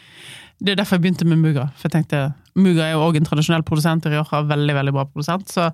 det 0.62 0.74
er 0.74 0.80
derfor 0.82 0.98
jeg 0.98 1.06
begynte 1.08 1.28
med 1.28 1.42
Muga. 1.42 1.68
For 1.78 1.88
jeg 1.90 1.96
tenkte, 1.96 2.22
Muga 2.58 2.86
er 2.88 2.96
jo 2.96 3.04
også 3.06 3.22
en 3.22 3.28
tradisjonell 3.30 3.66
produsent, 3.68 4.06
og 4.08 4.14
Rioja 4.14 4.40
er 4.40 4.50
veldig 4.50 4.76
veldig 4.78 4.94
bra 4.96 5.06
produsent. 5.10 5.52
Så, 5.54 5.68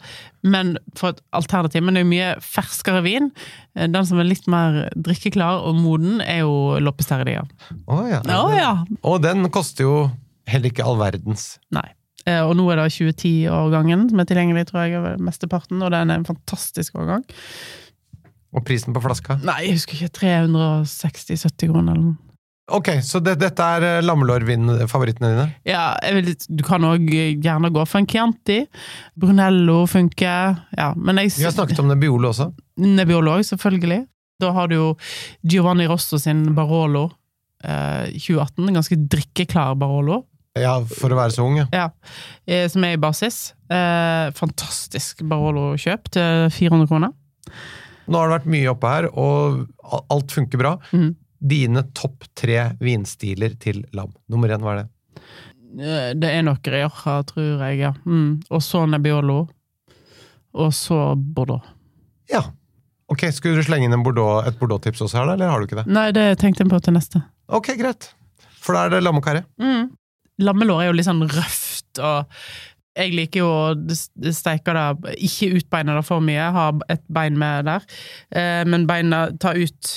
men 0.44 0.76
for 1.00 1.14
et 1.14 1.22
alternativ. 1.36 1.84
Men 1.84 1.96
det 1.96 2.02
er 2.02 2.08
jo 2.08 2.12
mye 2.14 2.30
ferskere 2.44 3.04
vin. 3.06 3.30
Den 3.76 4.08
som 4.10 4.20
er 4.20 4.28
litt 4.28 4.48
mer 4.52 4.90
drikkeklar 4.96 5.64
og 5.68 5.80
moden, 5.80 6.22
er 6.22 6.44
jo 6.44 6.80
Terredia. 7.04 7.46
Å 7.88 8.00
ja. 8.10 8.22
Å 8.24 8.48
ja! 8.56 8.74
Og 9.04 9.22
den 9.24 9.48
koster 9.54 9.88
jo 9.88 9.98
heller 10.50 10.72
ikke 10.72 10.84
all 10.88 11.00
verdens. 11.00 11.54
Nei. 11.72 11.88
Eh, 12.26 12.40
Og 12.44 12.56
nå 12.56 12.66
er 12.72 12.80
det 12.80 12.90
2010-årgangen 12.96 14.10
som 14.12 14.20
er 14.20 14.28
tilgjengelig, 14.30 14.68
tror 14.70 14.86
jeg, 14.86 15.00
over 15.00 15.24
mesteparten, 15.24 15.82
og 15.84 15.92
den 15.92 16.12
er 16.12 16.22
en 16.22 16.28
fantastisk 16.28 16.96
årgang. 17.00 17.24
Og 18.54 18.64
prisen 18.68 18.94
på 18.94 19.02
flaska. 19.04 19.40
Nei, 19.44 19.64
jeg 19.66 19.80
husker 19.80 19.98
ikke. 19.98 20.14
360-70 20.22 21.72
kroner 21.72 21.96
eller 21.96 22.12
noe. 22.12 22.33
Ok, 22.72 22.88
så 23.04 23.20
det, 23.20 23.36
dette 23.42 23.66
er 23.76 23.84
eh, 23.84 24.02
lammelårvin-favorittene 24.06 25.34
dine? 25.34 25.46
Ja, 25.68 25.98
vil, 26.16 26.30
du 26.32 26.62
kan 26.64 26.86
òg 26.88 27.10
gjerne 27.12 27.72
gå 27.76 27.84
for 27.90 28.00
en 28.00 28.08
Chianti. 28.08 28.62
Brunello 29.20 29.82
funker. 29.92 30.62
Ja, 30.78 30.94
men 30.96 31.20
jeg 31.20 31.34
Vi 31.36 31.44
har 31.44 31.52
snakket 31.56 31.82
om 31.84 31.90
Nebbiolo 31.92 32.32
også. 32.32 32.48
Nebbiolo 32.80 33.36
òg, 33.36 33.44
selvfølgelig. 33.50 34.06
Da 34.40 34.52
har 34.56 34.72
du 34.72 34.78
jo 34.78 34.86
Giovanni 35.44 35.90
Rosso 35.92 36.18
sin 36.22 36.46
Barolo 36.56 37.10
eh, 37.66 38.14
2018. 38.16 38.64
En 38.70 38.80
ganske 38.80 38.98
drikkeklar 39.12 39.76
Barolo. 39.80 40.22
Ja, 40.60 40.78
for 40.86 41.12
å 41.12 41.18
være 41.18 41.34
så 41.34 41.44
ung, 41.48 41.58
ja. 41.60 41.66
Ja, 41.74 41.88
eh, 42.48 42.68
som 42.72 42.86
er 42.88 42.96
i 42.96 43.02
basis. 43.02 43.52
Eh, 43.74 44.30
fantastisk 44.38 45.24
Barolo-kjøp 45.28 46.12
til 46.14 46.48
400 46.54 46.88
kroner. 46.92 47.12
Nå 48.08 48.20
har 48.20 48.30
det 48.30 48.38
vært 48.38 48.50
mye 48.52 48.72
oppe 48.72 48.92
her, 48.92 49.08
og 49.20 50.08
alt 50.14 50.32
funker 50.36 50.62
bra. 50.62 50.78
Mhm. 50.96 51.12
Dine 51.44 51.84
topp 51.96 52.24
tre 52.40 52.70
vinstiler 52.80 53.58
til 53.60 53.82
lam. 53.94 54.14
Nummer 54.32 54.54
én, 54.56 54.64
hva 54.64 54.78
er 54.78 54.84
det? 54.84 55.22
Eh, 55.84 56.10
Det 56.16 56.30
er 56.30 56.44
nok 56.48 56.68
Rioja, 56.72 57.18
tror 57.28 57.64
jeg, 57.68 57.80
ja. 57.84 57.92
Mm. 58.06 58.42
Og 58.50 58.62
så 58.64 58.86
Nebbiolo. 58.88 59.42
Og 60.54 60.74
så 60.78 61.16
Bordeaux. 61.18 61.64
Ja. 62.32 62.44
Ok, 63.12 63.26
Skulle 63.36 63.60
du 63.60 63.64
slenge 63.68 63.90
inn 63.90 64.04
Bordeaux, 64.06 64.46
et 64.48 64.56
Bordeaux-tips 64.60 65.02
også 65.04 65.20
her, 65.20 65.26
da, 65.28 65.34
eller 65.36 65.50
har 65.52 65.60
du 65.60 65.68
ikke 65.68 65.82
det? 65.82 65.88
Nei, 65.92 66.08
det 66.16 66.28
tenkte 66.42 66.64
jeg 66.64 66.72
på 66.72 66.80
til 66.86 66.96
neste. 66.96 67.22
Ok, 67.52 67.74
greit. 67.78 68.12
For 68.64 68.74
da 68.78 68.86
er 68.88 68.94
det 68.96 69.02
lammekarri. 69.04 69.42
Mm. 69.60 69.90
Lammelår 70.48 70.82
er 70.82 70.88
jo 70.88 70.96
litt 70.98 71.06
sånn 71.10 71.26
røft, 71.30 72.00
og 72.00 72.32
jeg 72.98 73.12
liker 73.18 73.42
jo 73.44 73.50
å 73.50 74.32
steike 74.34 74.74
det 74.78 75.14
Ikke 75.26 75.50
utbeine 75.60 75.96
det 75.98 76.06
for 76.08 76.22
mye, 76.26 76.48
ha 76.56 76.68
et 76.94 77.04
bein 77.14 77.38
med 77.38 77.66
der, 77.70 77.86
eh, 78.32 78.64
men 78.70 78.88
beina 78.90 79.26
ta 79.42 79.52
ut 79.58 79.92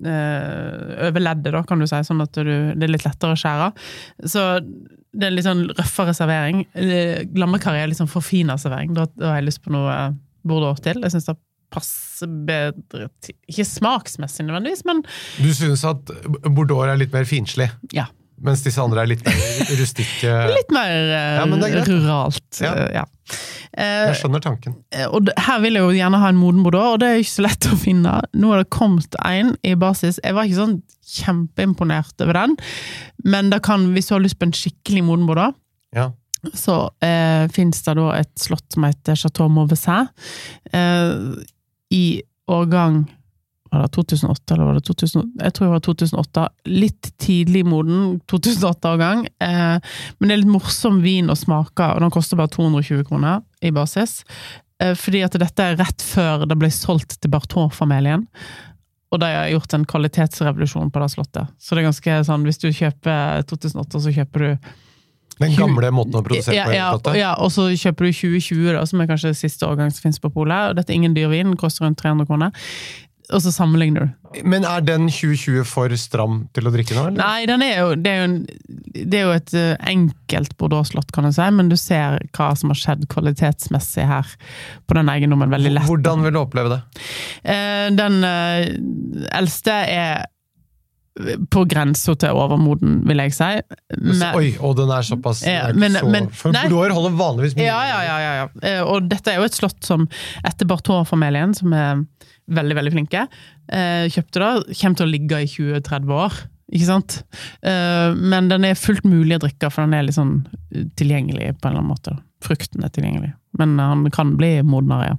over 0.00 1.20
leddet, 1.20 1.52
da, 1.54 1.62
kan 1.66 1.80
du 1.80 1.86
si, 1.88 1.98
sånn 2.06 2.22
at 2.24 2.36
du, 2.36 2.50
det 2.76 2.86
er 2.86 2.92
litt 2.92 3.04
lettere 3.06 3.36
å 3.36 3.40
skjære. 3.40 3.70
Så 4.28 4.46
det 5.10 5.26
er 5.26 5.30
en 5.30 5.36
litt 5.36 5.46
sånn 5.46 5.62
røffere 5.74 6.14
servering. 6.16 6.64
Eh, 6.78 7.24
Lammekarri 7.38 7.82
er 7.82 7.90
litt 7.90 7.98
sånn 7.98 8.10
forfina 8.10 8.56
servering. 8.60 8.94
Da, 8.96 9.08
da 9.18 9.32
har 9.32 9.40
jeg 9.40 9.48
lyst 9.48 9.62
på 9.64 9.72
noe 9.74 9.94
eh, 9.94 10.18
Bordeaux 10.46 10.80
til. 10.84 11.02
Jeg 11.02 11.14
syns 11.14 11.28
det 11.28 11.36
passer 11.70 12.30
bedre 12.46 13.08
til 13.22 13.36
Ikke 13.50 13.66
smaksmessig 13.68 14.46
nødvendigvis, 14.46 14.82
men 14.88 15.04
Du 15.38 15.50
syns 15.54 15.84
at 15.86 16.10
Bordeaux 16.48 16.82
er 16.86 16.98
litt 16.98 17.14
mer 17.14 17.28
finslig, 17.28 17.68
ja. 17.94 18.08
Mens 18.40 18.62
disse 18.64 18.80
andre 18.82 19.02
er 19.04 19.10
litt 19.12 19.24
mer 19.26 19.40
rustikke? 19.80 20.34
Litt 20.54 20.70
mer 20.74 20.92
eh, 21.14 21.38
Ja, 21.40 21.46
men 21.46 21.60
det 21.62 21.72
greit. 21.74 21.88
ruralt. 21.92 22.60
Ja. 22.60 22.72
eh, 22.74 22.92
ja. 23.00 23.04
Eh, 23.76 24.06
Jeg 24.10 24.16
skjønner 24.22 24.42
tanken. 24.42 24.74
og 25.12 25.28
her 25.46 25.60
vil 25.62 25.76
jeg 25.78 25.84
jo 25.84 25.90
gjerne 25.94 26.18
ha 26.22 26.28
en 26.32 26.40
moden 26.40 26.62
Bordeaux, 26.66 26.94
og 26.96 27.00
det 27.02 27.08
er 27.12 27.20
ikke 27.22 27.36
så 27.36 27.44
lett 27.46 27.68
å 27.70 27.78
finne. 27.78 28.14
Nå 28.34 28.50
har 28.54 28.62
det 28.64 28.70
kommet 28.74 29.14
en 29.24 29.52
i 29.62 29.74
basis. 29.78 30.18
Jeg 30.24 30.34
var 30.34 30.48
ikke 30.48 30.58
sånn 30.62 30.80
kjempeimponert 31.10 32.22
over 32.24 32.36
den, 32.40 32.56
men 33.24 33.50
kan, 33.62 33.88
hvis 33.94 34.08
du 34.10 34.14
har 34.16 34.24
lyst 34.24 34.38
på 34.40 34.48
en 34.48 34.56
skikkelig 34.56 35.04
moden 35.06 35.26
Bordeaux, 35.30 35.54
Ja. 35.94 36.08
så 36.54 36.88
eh, 37.04 37.46
finnes 37.52 37.82
det 37.84 37.94
da 37.98 38.10
et 38.18 38.30
slott 38.38 38.64
som 38.72 38.84
heter 38.88 39.14
Chateau 39.18 39.48
Mauvaisin, 39.52 40.08
Eh, 40.72 41.14
I 41.90 42.22
årgang 42.48 43.04
var 43.70 43.82
det 43.86 43.92
2008, 43.94 44.54
eller 44.54 44.64
var 44.64 44.78
det 44.78 44.84
2000? 44.88 45.28
Jeg 45.40 45.54
tror 45.54 45.66
det 45.66 45.74
var 45.74 45.84
2008. 45.86 46.46
Litt 46.70 47.10
tidlig 47.22 47.62
moden 47.66 48.16
2008-årgang. 48.30 49.26
Eh, 49.26 49.76
men 50.18 50.26
det 50.26 50.34
er 50.34 50.42
litt 50.42 50.50
morsom 50.50 50.98
vin 51.04 51.30
å 51.30 51.38
smake, 51.38 51.92
og 51.94 52.02
den 52.02 52.10
koster 52.14 52.40
bare 52.40 52.50
220 52.50 53.06
kroner 53.06 53.44
i 53.62 53.70
basis. 53.74 54.24
Eh, 54.82 54.96
fordi 54.98 55.22
at 55.26 55.38
dette 55.38 55.68
er 55.70 55.78
rett 55.78 56.02
før 56.02 56.48
det 56.50 56.58
ble 56.58 56.72
solgt 56.74 57.20
til 57.20 57.30
Barton-familien. 57.30 58.26
Og 59.10 59.18
de 59.22 59.30
har 59.30 59.50
gjort 59.50 59.74
en 59.74 59.86
kvalitetsrevolusjon 59.86 60.90
på 60.90 61.02
det 61.02 61.10
slottet. 61.14 61.50
Så 61.58 61.74
det 61.74 61.82
er 61.82 61.90
ganske 61.90 62.20
sånn, 62.26 62.46
hvis 62.46 62.62
du 62.62 62.70
kjøper 62.70 63.42
2008, 63.50 64.02
så 64.06 64.14
kjøper 64.14 64.46
du 64.46 64.70
Den 65.40 65.54
gamle 65.56 65.88
måten 65.94 66.18
å 66.18 66.22
produsere 66.22 66.54
ja, 66.54 66.66
på. 66.68 66.74
ja, 66.76 66.88
helt 66.92 67.14
ja, 67.16 67.30
og 67.40 67.48
så 67.54 67.70
kjøper 67.72 68.06
du 68.06 68.12
2020, 68.12 68.74
da, 68.76 68.82
som 68.86 69.00
er 69.00 69.08
kanskje 69.08 69.32
siste 69.38 69.66
årgang 69.66 69.90
som 69.94 70.04
finnes 70.04 70.20
på 70.22 70.30
polet. 70.34 70.70
Og 70.70 70.78
dette 70.78 70.92
er 70.92 71.00
ingen 71.00 71.16
dyr 71.16 71.30
vin, 71.32 71.56
koster 71.58 71.86
rundt 71.86 71.98
300 72.02 72.28
kroner. 72.28 72.66
Og 73.30 73.42
så 73.44 73.52
sammenligner 73.54 74.08
du. 74.08 74.40
Men 74.46 74.64
er 74.66 74.80
den 74.86 75.08
2020 75.10 75.64
for 75.66 75.92
stram 75.98 76.40
til 76.54 76.66
å 76.66 76.72
drikke 76.74 76.94
nå, 76.96 77.04
eller? 77.10 77.18
Nei, 77.20 77.44
den 77.50 77.62
er 77.66 77.76
jo, 77.80 77.88
det, 77.98 78.10
er 78.10 78.24
en, 78.26 78.36
det 78.94 79.20
er 79.20 79.24
jo 79.28 79.34
et 79.36 79.54
eh, 79.58 79.76
enkelt 79.90 80.56
Bordeaux-slott, 80.58 81.12
kan 81.14 81.26
du 81.28 81.32
si, 81.34 81.46
men 81.54 81.70
du 81.70 81.76
ser 81.78 82.18
hva 82.36 82.50
som 82.58 82.72
har 82.74 82.78
skjedd 82.80 83.06
kvalitetsmessig 83.12 84.06
her 84.10 84.32
på 84.86 84.98
den 84.98 85.10
eiendommen 85.12 85.50
veldig 85.54 85.74
lett. 85.76 85.86
Hvordan 85.90 86.26
vil 86.26 86.34
du 86.34 86.40
oppleve 86.42 86.74
det? 86.76 86.80
Eh, 87.42 87.86
Den 87.98 88.20
eh, 88.26 88.68
eldste 89.38 89.78
er 89.90 90.26
på 91.50 91.64
grensa 91.68 92.14
til 92.16 92.32
overmoden, 92.38 93.00
vil 93.08 93.18
jeg 93.26 93.34
si. 93.36 93.48
Men- 93.98 94.36
Oi, 94.38 94.52
og 94.62 94.76
den 94.78 94.90
er 94.94 95.02
såpass 95.04 95.42
Ja, 95.44 95.72
men- 95.74 95.92
så, 95.98 96.06
men- 96.08 96.28
For 96.30 96.52
nei. 96.54 96.62
Bordeaux 96.70 96.94
holder 96.94 97.16
vanligvis 97.18 97.56
mye. 97.58 97.66
Ja, 97.66 97.80
ja, 97.84 98.00
ja, 98.06 98.18
ja, 98.24 98.48
ja. 98.62 98.84
Og 98.86 99.08
dette 99.10 99.32
er 99.34 99.36
jo 99.42 99.44
et 99.50 99.52
slott 99.58 99.82
som 99.84 100.08
etter 100.46 100.66
Barthaud-familien, 100.70 101.52
som 101.54 101.72
er 101.74 102.04
veldig, 102.50 102.76
veldig 102.78 102.92
flinke, 102.94 103.26
eh, 103.72 104.06
kjøpte 104.12 104.42
det, 104.42 104.76
kommer 104.80 104.96
til 105.00 105.06
å 105.06 105.10
ligge 105.10 105.42
i 105.44 105.50
20-30 105.50 106.16
år. 106.16 106.40
Ikke 106.70 106.86
sant? 106.86 107.22
Eh, 107.66 108.14
Men 108.14 108.48
den 108.48 108.64
er 108.64 108.78
fullt 108.78 109.02
mulig 109.04 109.36
å 109.38 109.42
drikke, 109.42 109.70
for 109.72 109.82
den 109.86 109.94
er 109.94 110.04
litt 110.06 110.14
sånn 110.18 110.46
eh, 110.74 110.84
tilgjengelig 110.96 111.56
på 111.58 111.66
en 111.66 111.72
eller 111.72 111.82
annen 111.82 111.90
måte. 111.90 112.14
Frukten 112.46 112.84
er 112.86 112.92
tilgjengelig. 112.94 113.32
Men 113.58 113.74
han 113.82 114.06
kan 114.14 114.36
bli 114.38 114.60
modnere, 114.62 115.10
ja. 115.10 115.16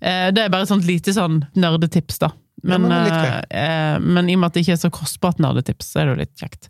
Eh, 0.00 0.30
Det 0.30 0.44
er 0.44 0.50
bare 0.54 0.62
et 0.62 0.70
sånt 0.70 0.86
lite 0.86 1.12
sånn 1.12 1.42
nerdetips, 1.58 2.18
da. 2.22 2.30
Men, 2.64 2.86
Ja, 2.88 3.42
men 3.50 4.14
men 4.14 4.30
i 4.30 4.34
og 4.34 4.40
med 4.40 4.46
at 4.46 4.54
det 4.54 4.62
ikke 4.64 4.72
er 4.78 4.88
så 4.88 4.90
kostbart 4.94 5.38
nerdetips, 5.42 5.90
så 5.92 6.00
er 6.00 6.04
det 6.06 6.12
jo 6.14 6.20
litt 6.22 6.36
kjekt. 6.40 6.68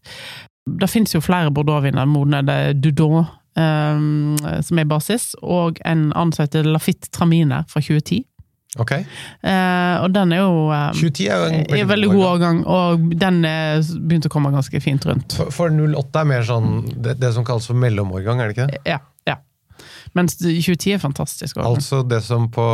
Det 0.66 0.88
finnes 0.90 1.12
jo 1.14 1.20
flere 1.20 1.52
Bordeaux-viner 1.54 2.08
modne. 2.08 2.40
Det 2.42 2.54
er 2.54 2.72
Dudon, 2.74 3.26
eh, 3.54 4.60
som 4.64 4.78
er 4.80 4.88
basis, 4.88 5.34
og 5.42 5.78
en 5.84 6.10
annen 6.16 6.32
som 6.32 6.46
heter 6.46 6.64
Lafitte 6.64 7.10
Traminer 7.12 7.68
fra 7.68 7.80
2010. 7.84 8.24
Ok. 8.82 8.92
Uh, 9.44 10.02
og 10.02 10.08
den 10.14 10.32
er 10.34 10.40
jo 10.42 10.54
uh, 10.72 10.88
2010 10.96 11.28
er 11.30 11.38
jo 11.38 11.50
en 11.50 11.76
er 11.78 11.86
veldig 11.86 12.08
god 12.10 12.24
årgang, 12.32 12.62
og 12.66 13.04
den 13.20 13.44
er 13.46 13.84
begynt 13.94 14.26
å 14.26 14.32
komme 14.32 14.50
ganske 14.54 14.80
fint 14.82 15.06
rundt. 15.06 15.36
For, 15.38 15.52
for 15.54 15.70
08 15.70 16.24
er 16.24 16.30
mer 16.32 16.46
sånn 16.48 16.68
det, 16.90 17.16
det 17.22 17.30
som 17.36 17.46
kalles 17.46 17.68
for 17.70 17.78
mellomårgang, 17.78 18.42
er 18.42 18.50
det 18.50 18.56
ikke 18.56 18.68
det? 18.72 18.82
Ja, 18.90 18.98
ja. 19.30 19.38
Mens 20.18 20.36
2010 20.40 20.96
er 20.96 21.02
fantastisk. 21.02 21.56
årgang. 21.60 21.78
Altså 21.78 22.02
det 22.06 22.20
som 22.26 22.50
på 22.54 22.66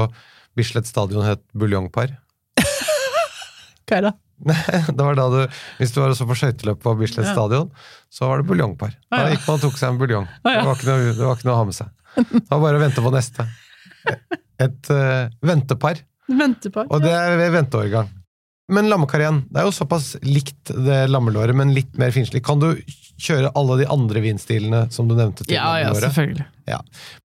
Bislett 0.57 0.89
stadion 0.89 1.25
het 1.27 1.45
buljongpar. 1.57 2.17
Hva 3.87 4.01
er 4.01 4.09
det? 4.09 4.17
det 4.97 5.05
var 5.05 5.19
da 5.19 5.27
du, 5.29 5.41
Hvis 5.77 5.93
du 5.93 6.01
var 6.01 6.15
og 6.15 6.17
så 6.17 6.25
på 6.29 6.37
skøyteløp 6.39 6.81
på 6.81 6.95
Bislett 6.97 7.29
Ja. 7.29 7.35
stadion, 7.37 7.69
så 8.09 8.31
var 8.31 8.41
det 8.41 8.49
buljongpar. 8.49 8.97
Da 9.13 9.27
gikk 9.29 9.45
man 9.47 9.59
og 9.59 9.65
tok 9.67 9.77
seg 9.79 9.93
en 9.93 10.01
buljong. 10.01 10.29
Ah, 10.43 10.55
ja. 10.57 10.63
Det, 10.63 10.69
var 10.71 10.85
noe, 10.89 11.17
det 11.19 11.27
var 11.27 11.37
ikke 11.37 11.49
noe 11.51 11.57
å 11.59 11.61
ha 11.61 11.67
med 11.69 11.77
seg. 11.77 11.93
Det 12.17 12.47
var 12.49 12.63
bare 12.65 12.81
å 12.81 12.83
vente 12.89 13.05
på 13.05 13.13
neste. 13.15 13.47
Et 14.61 14.91
uh, 14.93 15.27
ventepar. 15.47 16.01
Ventepar. 16.31 16.89
Og 16.93 17.03
det 17.05 17.13
er 17.17 17.37
ved 17.41 17.55
venteårgang. 17.57 18.11
Men 18.71 18.87
lammekarrieren, 18.87 19.43
det 19.51 19.63
er 19.63 19.67
jo 19.67 19.75
såpass 19.75 20.13
likt 20.23 20.71
det 20.71 21.01
lammelåret, 21.11 21.57
men 21.59 21.73
litt 21.75 21.97
mer 21.99 22.13
finslig. 22.15 22.45
Kan 22.47 22.61
du 22.63 22.69
kjøre 23.21 23.51
alle 23.59 23.81
de 23.81 23.89
andre 23.91 24.23
vinstilene 24.23 24.85
som 24.95 25.09
du 25.11 25.17
nevnte? 25.19 25.43
til 25.43 25.57
Ja, 25.57 25.73
ja, 25.83 25.91
selvfølgelig. 25.97 26.47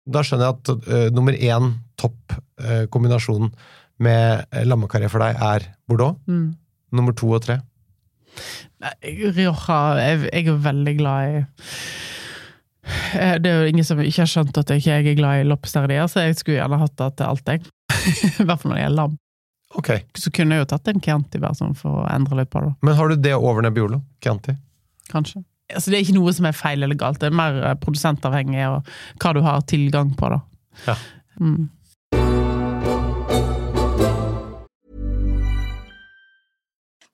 Da 0.09 0.23
skjønner 0.25 0.49
jeg 0.49 0.57
at 0.57 0.73
uh, 0.89 1.05
nummer 1.15 1.37
én 1.37 1.71
topp 1.99 2.35
uh, 2.35 2.85
kombinasjonen 2.91 3.53
med 4.03 4.59
lammekarri 4.67 5.09
for 5.11 5.23
deg 5.23 5.39
er 5.43 5.65
Bordeaux. 5.87 6.19
Mm. 6.27 6.53
Nummer 6.95 7.15
to 7.15 7.31
og 7.35 7.43
tre. 7.45 7.59
Rioja 9.03 9.79
jeg, 9.99 10.29
jeg 10.29 10.47
er 10.47 10.61
veldig 10.63 10.93
glad 10.99 11.33
i 11.33 11.41
Det 13.13 13.49
er 13.49 13.63
jo 13.63 13.71
ingen 13.71 13.85
som 13.85 13.99
ikke 14.01 14.23
har 14.23 14.29
skjønt 14.29 14.57
at 14.61 14.71
jeg 14.73 14.83
ikke 14.83 14.99
er 15.13 15.17
glad 15.17 15.41
i 15.41 15.49
loppesterdier, 15.49 16.07
så 16.09 16.23
jeg 16.25 16.37
skulle 16.39 16.59
gjerne 16.59 16.79
hatt 16.81 16.95
det 16.99 17.09
til 17.19 17.29
alt, 17.29 17.51
jeg. 17.53 17.65
I 18.41 18.45
hvert 18.47 18.61
fall 18.61 18.71
når 18.71 18.79
det 18.79 18.85
gjelder 18.85 19.01
lam. 19.01 19.19
Okay. 19.77 20.01
Så 20.17 20.31
kunne 20.33 20.57
jeg 20.57 20.65
jo 20.65 20.69
tatt 20.71 20.89
en 20.89 21.03
Chianti 21.03 21.41
bare 21.41 21.57
sånn 21.57 21.75
for 21.77 22.01
å 22.01 22.07
endre 22.09 22.39
litt 22.41 22.49
på 22.49 22.63
det, 22.65 22.73
Men 22.81 22.97
har 22.97 23.11
du 23.11 23.21
det 23.21 23.35
over 23.37 23.61
Nebbiolo? 23.65 24.01
Chianti? 24.23 24.57
kanskje. 25.09 25.43
Altså, 25.69 25.91
det 25.91 25.99
er 25.99 26.05
ikke 26.07 26.17
noe 26.17 26.33
som 26.33 26.47
er 26.49 26.57
feil 26.57 26.85
eller 26.85 26.97
galt, 26.97 27.19
det 27.21 27.29
er 27.29 27.37
mer 27.37 27.59
eh, 27.61 27.75
produsentavhengig 27.81 28.63
og 28.71 28.93
hva 29.21 29.33
du 29.37 29.43
har 29.45 29.65
tilgang 29.69 30.15
på, 30.17 30.31
da. 30.33 30.39
Ja. 30.87 30.95
Mm. 31.39 31.69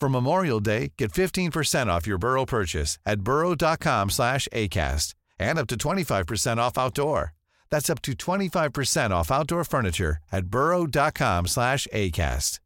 For 0.00 0.08
Memorial 0.08 0.60
Day, 0.60 0.92
get 0.96 1.12
15% 1.12 1.88
off 1.88 2.06
your 2.06 2.18
Burrow 2.18 2.46
purchase 2.46 2.98
at 3.04 3.20
burrow.com 3.20 4.08
slash 4.08 4.48
ACAST 4.52 5.14
and 5.38 5.58
up 5.58 5.66
to 5.68 5.76
25% 5.76 6.56
off 6.56 6.78
outdoor. 6.78 7.34
That's 7.70 7.90
up 7.90 8.00
to 8.02 8.12
25% 8.12 9.10
off 9.10 9.30
outdoor 9.30 9.64
furniture 9.64 10.16
at 10.32 10.46
burrow.com 10.46 11.46
slash 11.46 11.86
ACAST. 11.92 12.60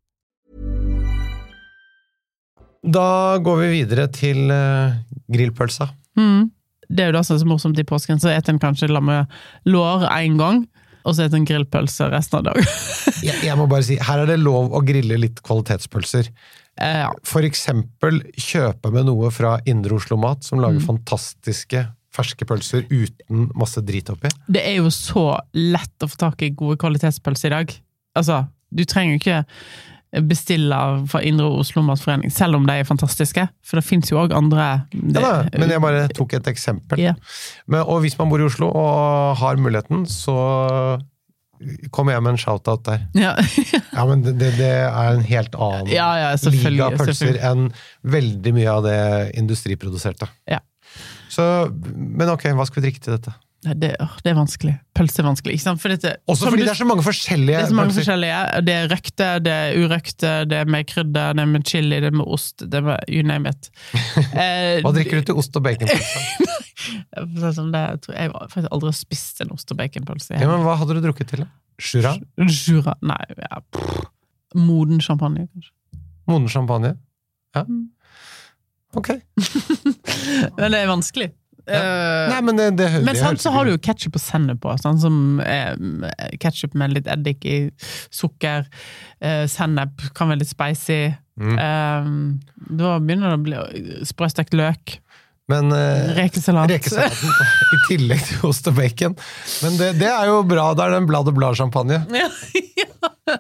Da 2.85 3.39
går 3.41 3.57
vi 3.57 3.69
videre 3.73 4.07
til 4.13 4.51
uh, 4.53 4.93
grillpølsa. 5.33 5.89
Mm. 6.17 6.51
Det 6.89 7.01
er 7.01 7.09
jo 7.09 7.17
det 7.17 7.23
som 7.27 7.35
er 7.35 7.41
så 7.41 7.49
morsomt 7.49 7.79
i 7.81 7.85
påsken, 7.89 8.21
så 8.21 8.29
spiser 8.29 8.53
en 8.53 8.61
kanskje 8.61 8.91
lammet 8.93 9.33
lår 9.65 10.05
én 10.13 10.37
gang, 10.39 10.67
og 11.03 11.15
så 11.15 11.25
spiser 11.25 11.41
en 11.41 11.47
grillpølse 11.49 12.11
resten 12.13 12.43
av 12.43 12.51
dagen. 12.51 12.69
Jeg, 13.25 13.39
jeg 13.47 13.57
må 13.57 13.65
bare 13.71 13.87
si, 13.87 13.95
her 13.97 14.21
er 14.21 14.29
det 14.29 14.37
lov 14.43 14.75
å 14.77 14.83
grille 14.85 15.17
litt 15.17 15.39
kvalitetspølser. 15.47 16.29
Eh, 16.81 17.01
ja. 17.05 17.11
For 17.23 17.47
eksempel 17.47 18.21
kjøpe 18.35 18.91
med 18.93 19.07
noe 19.07 19.31
fra 19.31 19.59
Indre 19.71 19.95
Oslo 20.01 20.17
Mat, 20.19 20.43
som 20.45 20.59
lager 20.59 20.81
Mm. 20.81 20.87
fantastiske 20.89 21.85
ferske 22.15 22.47
pølser 22.47 22.85
uten 22.91 23.49
masse 23.59 23.81
drit 23.83 24.07
oppi. 24.11 24.29
Det 24.49 24.63
er 24.63 24.77
jo 24.77 24.87
så 24.91 25.41
lett 25.55 25.99
å 26.03 26.07
få 26.09 26.17
tak 26.17 26.43
i 26.43 26.51
gode 26.51 26.77
kvalitetspølser 26.79 27.47
i 27.51 27.55
dag. 27.57 27.75
Altså, 28.17 28.47
du 28.73 28.85
trenger 28.85 29.17
jo 29.17 29.19
ikke 29.19 29.45
bestille 30.29 30.77
fra 31.11 31.21
Indre 31.27 31.49
Oslo 31.59 31.83
Matforening, 31.83 32.31
selv 32.31 32.55
om 32.55 32.67
de 32.69 32.73
er 32.79 32.85
fantastiske. 32.87 33.49
For 33.67 33.81
det 33.81 33.85
fins 33.85 34.13
jo 34.13 34.21
òg 34.23 34.31
andre 34.37 34.87
Ja, 34.95 35.21
da, 35.21 35.33
men 35.59 35.69
jeg 35.75 35.83
bare 35.83 36.05
tok 36.15 36.35
et 36.39 36.47
eksempel. 36.53 36.99
Ja. 37.03 37.15
Men, 37.67 37.81
og 37.83 38.01
hvis 38.05 38.17
man 38.21 38.31
bor 38.31 38.39
i 38.39 38.47
Oslo 38.47 38.69
og 38.71 39.37
har 39.41 39.57
muligheten, 39.59 40.05
så 40.07 41.01
kommer 41.95 42.13
jeg 42.17 42.23
med 42.27 42.35
en 42.35 42.41
shout-out 42.41 42.83
der. 42.89 43.05
Ja. 43.19 43.35
Ja, 43.95 44.05
men 44.11 44.23
det, 44.27 44.35
det, 44.41 44.53
det 44.59 44.71
er 44.85 45.15
en 45.15 45.25
helt 45.29 45.55
annen 45.55 45.91
Ja, 45.93 46.09
ja, 46.19 46.33
liga 46.69 46.91
pølser 46.99 47.39
enn 47.51 47.69
veldig 48.03 48.53
mye 48.57 48.71
av 48.75 48.83
det 48.87 48.99
industriproduserte. 49.41 50.29
Ja. 50.51 50.61
Så, 51.33 51.45
men 51.95 52.29
ok, 52.31 52.51
hva 52.55 52.67
skal 52.69 52.83
vi 52.83 52.89
drikke 52.91 53.03
til 53.07 53.17
dette? 53.17 53.33
Det, 53.65 53.95
det 53.97 54.29
er 54.29 54.35
vanskelig. 54.37 54.75
Pølse 54.93 55.23
er 55.23 55.25
vanskelig. 55.25 55.55
Ikke 55.57 55.65
sant? 55.65 55.81
For 55.81 55.89
dette, 55.95 56.11
Også 56.29 56.51
fordi 56.51 56.61
du- 56.61 56.67
det 56.67 56.73
er 56.75 56.81
så 56.83 56.85
mange 56.85 57.05
forskjellige 57.07 57.57
det 57.57 57.63
er 57.65 57.71
så 57.71 57.77
mange 57.79 57.89
pølser. 57.95 58.03
forskjellige. 58.05 58.41
Det 58.69 58.75
er 58.77 58.89
røkte, 58.93 59.29
det 59.47 59.55
er 59.55 59.79
urøkte, 59.81 60.33
det 60.51 60.59
er 60.59 60.69
med 60.75 60.85
krydder, 60.91 61.33
det 61.39 61.43
er 61.47 61.49
med 61.55 61.65
chili, 61.71 62.01
det 62.05 62.11
er 62.11 62.19
med 62.19 62.29
ost, 62.37 62.59
det 62.61 62.75
er 62.83 62.85
med 62.91 63.09
you 63.09 63.23
name 63.25 63.49
it. 63.49 63.71
Eh, 64.35 64.83
Hva 64.85 64.93
drikker 64.93 65.23
du 65.23 65.31
til 65.31 65.41
ost 65.41 65.57
og 65.57 65.65
baconpølse? 65.65 66.25
Sånn, 67.55 67.73
det, 67.75 67.83
jeg 68.11 68.33
har 68.33 68.49
faktisk 68.51 68.73
aldri 68.75 68.93
spist 68.97 69.41
en 69.45 69.55
ost- 69.55 69.71
og 69.75 69.81
baconpølse. 69.81 70.39
Ja, 70.41 70.49
men 70.51 70.65
hva 70.67 70.77
hadde 70.81 70.99
du 70.99 71.03
drukket 71.05 71.33
til? 71.35 71.47
Jura? 71.83 72.15
Jura 72.39 72.95
Nei, 73.03 73.23
ja, 73.41 73.63
moden 74.55 75.01
champagne, 75.03 75.49
kanskje. 75.51 75.73
Moden 76.31 76.49
champagne? 76.49 76.95
Ja. 77.55 77.65
Mm. 77.67 77.89
Ok. 78.95 79.11
Men 80.59 80.71
det 80.71 80.79
er 80.85 80.87
vanskelig. 80.87 81.33
Eh, 81.65 82.29
Nei, 82.29 82.41
men 82.45 82.59
det, 82.59 82.67
det, 82.77 82.87
men 83.07 83.17
sant, 83.17 83.41
så 83.41 83.49
har 83.55 83.65
du 83.65 83.71
jo 83.73 83.81
ketsjup 83.81 84.19
og 84.19 84.21
sennep 84.21 84.59
på, 84.61 84.75
sånn 84.83 84.99
som 85.01 85.15
eh, 85.41 85.73
ketsjup 86.43 86.75
med 86.77 86.93
litt 86.93 87.09
eddik 87.09 87.47
i, 87.49 87.57
sukker, 88.13 88.67
eh, 89.25 89.47
sennep 89.49 90.11
kan 90.17 90.29
være 90.29 90.43
litt 90.43 90.53
spicy. 90.53 90.99
Mm. 91.41 91.57
Um, 91.57 92.19
da 92.79 92.99
begynner 93.01 93.33
det 93.33 93.39
å 93.39 93.45
bli 93.47 94.03
sprøstekt 94.07 94.53
løk, 94.55 94.99
Men 95.53 95.69
eh, 95.77 96.15
rekesalat. 96.17 96.71
rekesalaten 96.73 97.35
i 97.77 97.79
tillegg 97.91 98.23
til 98.31 98.47
ost 98.49 98.71
og 98.71 98.79
bacon. 98.79 99.17
Men 99.65 99.77
det, 99.81 99.91
det 100.01 100.09
er 100.09 100.31
jo 100.31 100.39
bra. 100.49 100.71
Da 100.79 100.87
er 100.87 100.95
det 100.97 101.03
en 101.03 101.09
blad 101.11 101.29
og 101.29 101.37
blad-champagne. 101.37 102.01
Ja, 102.17 102.31
ja. 102.81 103.39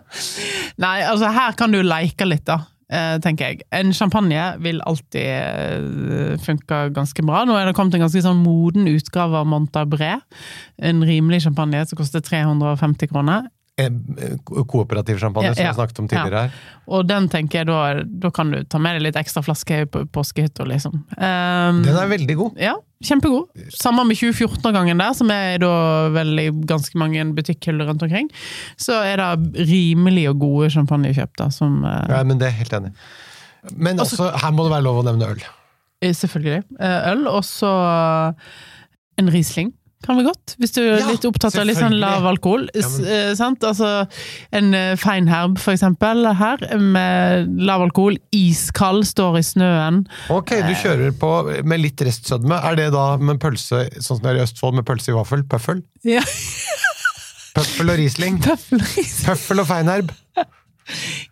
Nei, 0.81 0.99
altså 1.09 1.31
her 1.33 1.57
kan 1.57 1.73
du 1.73 1.81
leke 1.85 2.27
litt, 2.29 2.45
da. 2.49 2.59
eh, 2.93 3.17
tenker 3.25 3.53
jeg. 3.55 3.65
En 3.75 3.93
champagne 3.97 4.45
vil 4.65 4.83
alltid 4.85 5.25
eh, 5.25 6.37
funke 6.45 6.83
ganske 6.97 7.25
bra. 7.25 7.45
Nå 7.49 7.57
er 7.59 7.71
det 7.71 7.77
kommet 7.79 7.97
en 7.97 8.05
ganske 8.05 8.23
sånn 8.25 8.43
moden 8.45 8.89
utgave 8.91 9.41
av 9.41 9.49
Montabré. 9.49 10.19
En 10.85 11.01
rimelig 11.09 11.45
champagne 11.49 11.85
som 11.89 12.01
koster 12.01 12.25
350 12.25 13.11
kroner. 13.13 13.49
Eh, 13.77 13.91
ko- 14.47 14.63
Kooperativ 14.71 15.19
champagne, 15.19 15.49
Ja, 15.49 15.55
som 15.55 15.67
vi 15.67 15.75
snakket 15.75 15.99
om 15.99 16.07
tidligere 16.09 16.43
her. 16.45 16.51
Og 16.87 17.09
den 17.09 17.25
tenker 17.29 17.59
jeg 17.59 17.67
da, 17.67 18.05
da 18.07 18.31
kan 18.31 18.53
du 18.53 18.61
ta 18.71 18.79
med 18.79 18.95
deg 18.95 19.03
litt 19.09 19.17
ekstra 19.19 19.43
flaske 19.43 19.81
på 19.91 20.05
påskehytta, 20.15 20.63
liksom. 20.71 20.95
Um, 21.19 21.81
Den 21.83 21.97
er 21.99 22.07
veldig 22.13 22.37
god. 22.39 22.61
Ja, 22.63 22.77
kjempegod. 23.03 23.49
Samme 23.75 24.05
med 24.07 24.17
2014-årgangen 24.21 25.03
der, 25.03 25.13
som 25.19 25.31
er 25.35 25.59
da 25.59 25.73
vel 26.15 26.39
i 26.39 26.47
ganske 26.71 26.95
mange 27.03 27.25
butikkhyller 27.35 27.91
rundt 27.91 28.05
omkring. 28.07 28.31
Så 28.79 28.95
er 29.03 29.19
det 29.19 29.67
rimelig 29.67 30.29
og 30.31 30.39
gode 30.39 30.71
champagnekjøp, 30.71 31.35
da, 31.43 31.51
som 31.51 31.83
uh, 31.83 32.05
Ja, 32.15 32.23
men 32.23 32.39
det 32.39 32.53
er 32.53 32.59
helt 32.63 32.79
enig. 32.79 32.95
Men 33.75 33.99
også, 33.99 34.21
også, 34.23 34.39
her 34.39 34.53
må 34.55 34.69
det 34.69 34.77
være 34.77 34.87
lov 34.87 35.03
å 35.03 35.07
nevne 35.09 35.33
øl. 35.35 35.43
er 36.05 36.15
Selvfølgelig. 36.15 36.63
Eh, 36.79 37.11
Øl, 37.11 37.27
og 37.27 37.43
så 37.49 38.35
en 39.19 39.31
Riesling. 39.35 39.73
Kan 40.05 40.19
være 40.19 40.27
godt, 40.29 40.55
hvis 40.61 40.75
du 40.77 40.81
er 40.83 40.99
Ja, 41.01 41.07
litt 41.09 41.25
opptatt 41.25 41.55
av 41.57 41.65
litt 41.65 41.79
sånn 41.81 41.95
lav 41.99 42.27
alkohol. 42.29 42.67
Ja, 42.77 42.89
men- 42.89 43.07
eh, 43.09 43.35
sant? 43.39 43.61
Altså, 43.65 44.07
en 44.53 44.75
eh, 44.75 44.97
Feinherb, 45.01 45.57
for 45.59 45.73
eksempel, 45.73 46.27
her, 46.37 46.59
med 46.79 47.55
lav 47.59 47.81
alkohol. 47.87 48.19
Iskald, 48.37 49.07
står 49.09 49.39
i 49.39 49.43
snøen. 49.43 50.03
Ok, 50.31 50.53
Eh. 50.53 50.67
du 50.69 50.75
kjører 50.75 51.13
på 51.19 51.65
med 51.65 51.81
litt 51.81 51.97
restsødme. 52.05 52.61
Er 52.65 52.77
det 52.77 52.93
da 52.93 53.17
med 53.17 53.41
pølse, 53.41 53.89
sånn 53.97 54.19
som 54.19 54.21
det 54.21 54.35
er 54.35 54.41
i 54.43 54.45
Østfold, 54.45 54.75
med 54.75 54.85
pølse 54.85 55.09
i 55.09 55.17
vaffel? 55.17 55.43
Pøffel? 55.49 55.83
Ja. 56.05 56.21
Pøffel 57.55 57.91
og 57.93 57.97
Riesling? 57.99 58.39
Pøffelris. 58.43 59.25
Pøffel 59.29 59.61
og 59.63 59.67
Feinherb? 59.69 60.11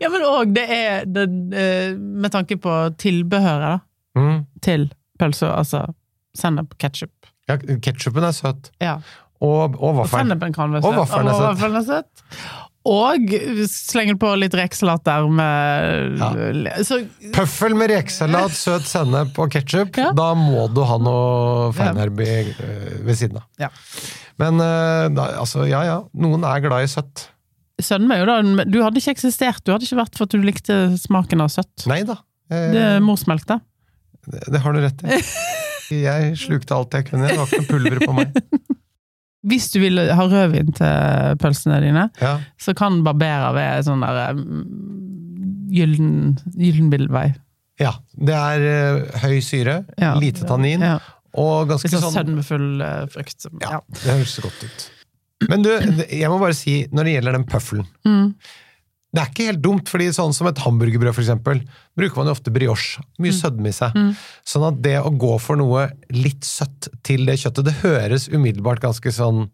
Ja, 0.00 0.08
men 0.08 0.22
òg 0.24 0.54
det 0.56 0.64
er 0.70 1.04
det, 1.04 1.26
eh, 1.52 1.94
Med 1.98 2.32
tanke 2.32 2.56
på 2.62 2.72
tilbehøret 2.96 3.66
da, 3.66 3.78
Mm. 4.16 4.46
til 4.60 4.90
pølsa, 5.18 5.56
altså 5.58 5.94
sennep, 6.36 6.74
ketsjup. 6.78 7.10
Ja, 7.50 7.56
Ketsjupen 7.82 8.24
er 8.26 8.34
søt. 8.36 8.70
Ja. 8.82 8.98
Og, 9.42 9.74
og 9.82 9.96
vaffelen. 10.02 10.36
Og 10.82 10.94
vaffelen 10.94 11.80
er 11.80 11.86
søt. 11.86 12.26
Og 12.82 13.28
slenger 13.70 14.16
på 14.18 14.32
litt 14.40 14.54
rekesalat 14.58 15.04
der 15.06 15.26
med 15.30 16.64
Så 16.86 16.98
Pøffel 17.34 17.76
med 17.78 17.92
rekesalat, 17.92 18.54
søt 18.58 18.88
sennep 18.90 19.38
og 19.38 19.52
ketsjup. 19.54 19.94
Ja. 19.98 20.08
Da 20.18 20.32
må 20.38 20.64
du 20.74 20.82
ha 20.86 20.96
noe 20.98 21.68
Feinherb 21.76 22.22
øh, 22.24 22.50
ved 23.06 23.18
siden 23.20 23.38
av. 23.38 23.46
Ja. 23.62 23.70
Men 24.42 24.58
øh, 24.62 25.06
da, 25.14 25.28
altså, 25.44 25.62
ja 25.70 25.84
ja. 25.86 26.00
Noen 26.18 26.42
er 26.48 26.64
glad 26.64 26.88
i 26.88 26.90
søtt. 26.90 27.28
Sønnen 27.82 28.10
min, 28.10 28.26
da 28.26 28.66
Du 28.66 28.80
hadde 28.82 28.98
ikke 28.98 29.14
eksistert, 29.14 29.62
du 29.66 29.72
hadde 29.74 29.86
ikke 29.86 30.02
vært 30.02 30.18
for 30.18 30.26
at 30.26 30.34
du 30.34 30.42
likte 30.42 30.80
smaken 31.02 31.42
av 31.46 31.54
søtt. 31.54 31.86
Nei 31.90 32.02
da. 32.06 32.18
Eh, 32.50 32.68
Det 32.74 32.82
er 32.96 33.02
morsmelk, 33.04 33.46
da. 33.46 33.60
det, 34.26 34.42
det 34.54 34.62
har 34.66 34.74
du 34.74 34.82
rett 34.82 35.06
i. 35.06 35.22
Jeg 35.90 36.36
slukte 36.38 36.74
alt 36.76 36.94
jeg 36.94 37.08
kunne. 37.10 37.28
Det 37.28 37.38
var 37.38 37.46
ikke 37.50 37.62
noe 37.62 37.70
pulver 37.70 38.06
på 38.06 38.14
meg. 38.16 38.36
Hvis 39.50 39.70
du 39.74 39.80
vil 39.82 39.98
ha 39.98 40.24
rødvin 40.30 40.70
til 40.78 41.38
pølsene 41.42 41.80
dine, 41.82 42.04
Ja. 42.22 42.36
så 42.60 42.74
kan 42.78 43.00
Barbera 43.02 43.50
ved 43.56 43.82
sånn 43.88 44.04
der 44.04 44.36
mm, 44.38 45.66
gyllen, 45.74 46.12
gyllen 46.54 46.92
ja. 47.80 47.92
Det 48.14 48.34
er 48.36 48.64
øh, 48.68 49.20
høy 49.24 49.40
syre, 49.42 49.84
Ja. 49.98 50.14
lite 50.20 50.46
tannin 50.46 50.80
Ja. 50.80 50.98
og 51.34 51.68
ganske 51.72 51.88
sånn 51.90 52.04
sånn 52.04 52.14
sødmefull 52.20 52.82
eh, 52.84 53.06
frukt. 53.10 53.46
Ja, 53.60 53.70
Ja. 53.70 53.80
det 53.90 54.12
høres 54.12 54.38
godt 54.44 54.62
ut. 54.64 54.90
Men 55.48 55.62
du, 55.62 55.70
jeg 56.06 56.28
må 56.30 56.38
bare 56.38 56.54
si, 56.54 56.86
når 56.92 57.04
det 57.04 57.14
gjelder 57.16 57.32
den 57.32 57.44
pøffelen 57.50 57.86
Mm. 58.06 58.34
Det 59.12 59.20
er 59.20 59.28
ikke 59.28 59.48
helt 59.50 59.60
dumt, 59.60 59.90
fordi 59.92 60.06
sånn 60.16 60.32
som 60.32 60.46
et 60.48 60.60
hamburgerbrød, 60.64 61.12
eksempel, 61.20 61.58
bruker 61.98 62.16
man 62.22 62.30
jo 62.30 62.36
ofte 62.38 62.52
brioche. 62.54 63.02
Mye 63.20 63.34
sødme 63.36 63.68
i 63.68 63.76
seg. 63.76 63.92
Mm. 63.92 64.12
Sånn 64.48 64.64
at 64.70 64.78
det 64.84 64.94
å 65.04 65.10
gå 65.20 65.34
for 65.42 65.60
noe 65.60 65.90
litt 66.16 66.46
søtt 66.48 66.88
til 67.04 67.26
det 67.28 67.36
kjøttet, 67.42 67.66
det 67.68 67.74
høres 67.82 68.30
umiddelbart 68.32 68.80
ganske 68.80 69.12
sånn 69.12 69.50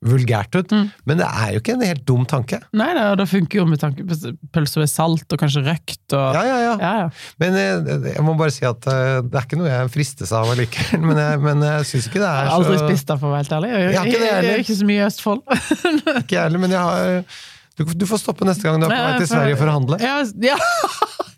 vulgært 0.00 0.54
ut, 0.56 0.70
Mm. 0.72 0.86
men 1.04 1.18
det 1.20 1.26
er 1.28 1.50
jo 1.52 1.58
ikke 1.60 1.74
en 1.74 1.82
helt 1.84 2.06
dum 2.08 2.22
tanke. 2.24 2.56
Nei 2.72 2.86
og 3.10 3.18
det 3.20 3.26
funker 3.28 3.58
jo 3.60 3.66
med 3.68 3.80
tanke 3.82 4.00
på 4.08 4.16
pølsa 4.54 4.80
er 4.80 4.88
salt 4.88 5.28
og 5.34 5.38
kanskje 5.42 5.60
røkt 5.66 6.14
og 6.16 6.38
Ja, 6.38 6.44
ja, 6.46 6.56
ja. 6.64 6.76
ja, 6.80 6.92
ja. 7.02 7.10
Men 7.42 7.58
jeg, 7.58 8.14
jeg 8.14 8.24
må 8.24 8.32
bare 8.38 8.54
si 8.54 8.64
at 8.64 8.86
eh, 8.88 9.20
det 9.26 9.36
er 9.36 9.44
ikke 9.44 9.58
noe 9.60 9.68
jeg 9.68 9.90
fristes 9.92 10.32
av 10.32 10.48
allikevel, 10.54 11.04
men 11.04 11.20
jeg, 11.20 11.42
men 11.44 11.66
jeg 11.68 11.84
syns 11.90 12.08
ikke 12.08 12.22
det 12.22 12.30
Jeg 12.30 12.46
er 12.46 12.48
har 12.48 12.56
aldri 12.56 12.78
spist 12.80 13.12
det, 13.12 13.18
for 13.20 13.28
å 13.28 13.34
være 13.34 13.42
helt 13.44 13.52
ærlig. 13.58 13.70
Jeg, 13.74 13.82
Jeg 13.90 13.98
har 14.00 14.06
ikke 14.08 14.22
det 14.24 14.30
jeg, 14.30 14.44
jeg, 14.48 14.54
er 14.56 14.64
ikke 14.64 14.78
så 14.80 14.88
mye 14.88 15.00
i 15.02 15.06
Østfold. 15.10 15.42
Ikke 16.22 16.36
jeg 16.38 16.42
heller, 16.46 16.64
men 16.64 16.70
jeg 16.78 16.80
har 16.80 17.40
du, 17.80 17.86
du 17.96 18.04
får 18.04 18.18
stoppe 18.20 18.44
neste 18.44 18.66
gang 18.66 18.76
du 18.76 18.84
er 18.84 18.92
på 18.92 19.00
vei 19.00 19.12
til 19.22 19.28
Sverige 19.30 19.56
for 19.56 19.70
å 19.70 19.76
handle. 19.78 19.96
Ja, 20.04 20.20
ja. 20.44 20.56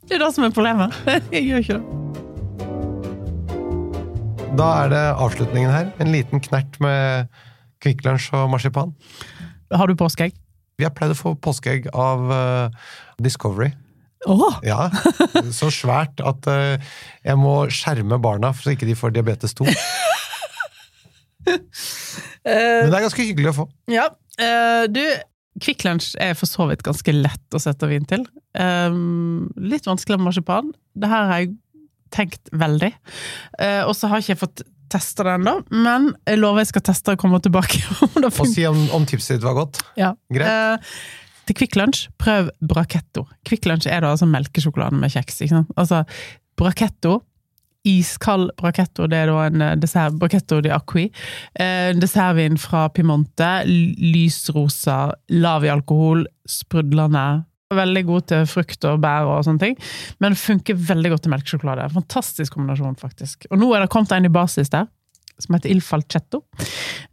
Det 0.03 0.17
er 0.17 0.25
det 0.25 0.33
som 0.35 0.45
er 0.45 0.51
problemet. 0.53 0.97
Jeg 1.35 1.47
gjør 1.47 1.63
ikke 1.63 1.77
det. 1.79 1.85
Da 4.59 4.67
er 4.83 4.91
det 4.91 5.03
avslutningen 5.23 5.71
her. 5.73 5.93
En 6.03 6.11
liten 6.13 6.43
knert 6.43 6.75
med 6.83 7.31
Kvikk 7.81 8.03
Lunsj 8.05 8.27
og 8.37 8.51
marsipan. 8.53 8.91
Har 9.73 9.89
du 9.89 9.95
påskeegg? 9.97 10.35
Vi 10.77 10.85
har 10.85 10.93
pleid 10.97 11.15
å 11.15 11.17
få 11.17 11.33
påskeegg 11.39 11.87
av 11.95 12.27
uh, 12.29 12.91
Discovery. 13.23 13.71
Åh! 14.27 14.59
Ja, 14.67 14.91
Så 15.61 15.71
svært 15.73 16.21
at 16.21 16.51
uh, 16.51 16.75
jeg 17.23 17.39
må 17.41 17.55
skjerme 17.73 18.19
barna 18.23 18.51
så 18.59 18.75
ikke 18.75 18.91
de 18.91 18.99
får 18.99 19.15
diabetes 19.15 19.55
2. 19.63 19.71
Men 21.47 21.63
det 22.43 22.99
er 22.99 23.07
ganske 23.07 23.23
hyggelig 23.31 23.55
å 23.55 23.57
få. 23.63 23.71
Ja, 23.95 24.11
Uh, 24.41 24.89
du 24.89 25.03
Kvikk 25.61 25.85
Lunsj 25.85 26.15
er 26.23 26.37
for 26.39 26.49
så 26.49 26.67
vidt 26.71 26.85
ganske 26.87 27.13
lett 27.13 27.57
å 27.57 27.61
sette 27.61 27.89
vin 27.91 28.07
til. 28.09 28.25
Um, 28.57 29.51
litt 29.61 29.89
vanskelig 29.89 30.17
med 30.19 30.31
marsipan. 30.31 30.71
Det 30.97 31.11
her 31.11 31.29
har 31.29 31.43
jeg 31.43 31.53
tenkt 32.13 32.53
veldig. 32.57 32.93
Uh, 33.59 33.83
og 33.89 33.97
så 33.97 34.09
har 34.09 34.23
ikke 34.23 34.35
jeg 34.35 34.43
fått 34.43 34.63
testa 34.93 35.25
det 35.25 35.39
ennå, 35.39 35.55
men 35.73 36.11
jeg 36.29 36.41
lover 36.41 36.65
jeg 36.65 36.73
skal 36.75 36.87
teste 36.89 37.15
og 37.15 37.21
komme 37.21 37.41
tilbake. 37.45 37.81
Og 38.29 38.47
si 38.49 38.65
om, 38.69 38.79
om 38.93 39.05
tipset 39.09 39.39
ditt 39.39 39.47
var 39.47 39.57
godt. 39.57 39.81
Ja. 39.97 40.13
Greit. 40.33 40.79
Uh, 40.79 41.21
til 41.49 41.59
Kvikk 41.59 41.77
Lunsj, 41.81 42.07
prøv 42.23 42.53
Brachetto. 42.61 43.27
Kvikk 43.49 43.67
Lunsj 43.69 43.89
er 43.91 44.05
da 44.05 44.13
altså 44.15 44.29
melkesjokolade 44.31 44.99
med 45.01 45.13
kjeks. 45.15 45.41
ikke 45.43 45.57
sant? 45.57 45.73
Altså, 45.81 46.03
Brachetto, 46.61 47.19
iskald 47.89 48.53
Brachetto, 48.61 49.09
det 49.11 49.23
er 49.23 49.31
da 49.31 49.47
en 49.49 49.65
eh, 49.65 49.77
dessert, 49.81 50.17
Brachetto 50.21 50.61
di 50.63 50.71
Acqui. 50.73 51.09
Eh, 51.55 51.91
dessertvin 51.99 52.59
fra 52.61 52.87
Piemonte, 52.95 53.51
lysrosa, 53.67 55.13
lav 55.35 55.67
i 55.67 55.73
alkohol, 55.73 56.27
sprudlende. 56.49 57.45
Veldig 57.73 58.03
god 58.05 58.27
til 58.29 58.49
frukt 58.51 58.85
og 58.85 58.99
bær 59.01 59.31
og 59.31 59.47
sånne 59.47 59.63
ting, 59.63 59.79
men 60.21 60.37
funker 60.37 60.77
veldig 60.77 61.15
godt 61.15 61.23
til 61.25 61.33
melkesjokolade. 61.33 61.87
Fantastisk 61.95 62.59
kombinasjon, 62.59 62.99
faktisk. 63.01 63.47
Og 63.51 63.63
nå 63.63 63.71
er 63.73 63.85
det 63.85 63.93
kommet 63.95 64.13
en 64.13 64.29
i 64.29 64.33
basis 64.33 64.69
der, 64.75 64.91
som 65.41 65.57
heter 65.57 65.73
Il 65.73 65.81
Falcetto. 65.83 66.43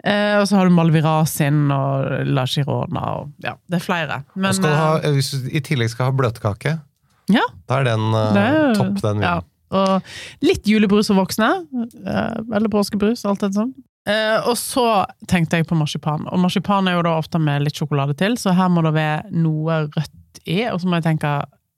Eh, 0.03 0.35
og 0.35 0.45
så 0.49 0.59
har 0.59 0.67
du 0.67 0.75
Malvirasin 0.75 1.69
og 1.71 2.27
La 2.27 2.43
Girona 2.49 3.05
og 3.21 3.31
ja, 3.45 3.55
det 3.71 3.79
er 3.79 3.85
flere. 3.87 4.21
Men, 4.35 4.67
ha, 4.67 4.91
eh, 4.99 5.15
hvis 5.15 5.31
du 5.31 5.49
i 5.49 5.63
tillegg 5.63 5.95
skal 5.95 6.11
ha 6.11 6.17
bløtkake, 6.19 6.75
ja, 7.29 7.45
da 7.69 7.79
er 7.79 7.87
den 7.91 8.05
eh, 8.17 8.75
topp, 8.77 8.99
den 9.05 9.23
ja. 9.23 9.37
Og 9.71 10.01
litt 10.45 10.65
julebrus 10.69 11.11
for 11.11 11.19
voksne. 11.21 11.49
eh, 12.05 12.39
eller 12.55 12.69
påskebrus, 12.73 13.25
alt 13.29 13.41
det 13.45 13.53
sånn. 13.57 13.73
Eh, 14.09 14.47
og 14.47 14.55
så 14.57 15.05
tenkte 15.29 15.59
jeg 15.59 15.67
på 15.69 15.77
marsipan. 15.77 16.25
Og 16.31 16.39
marsipan 16.41 16.87
er 16.89 16.97
jo 16.97 17.05
da 17.05 17.17
ofte 17.19 17.39
med 17.41 17.65
litt 17.65 17.77
sjokolade 17.77 18.15
til, 18.17 18.37
så 18.41 18.55
her 18.57 18.71
må 18.73 18.81
det 18.85 18.95
være 18.95 19.31
noe 19.35 19.83
rødt 19.93 20.41
i. 20.47 20.63
Og 20.71 20.79
så 20.81 20.89
må 20.89 20.97
jeg 20.99 21.09
tenke 21.11 21.33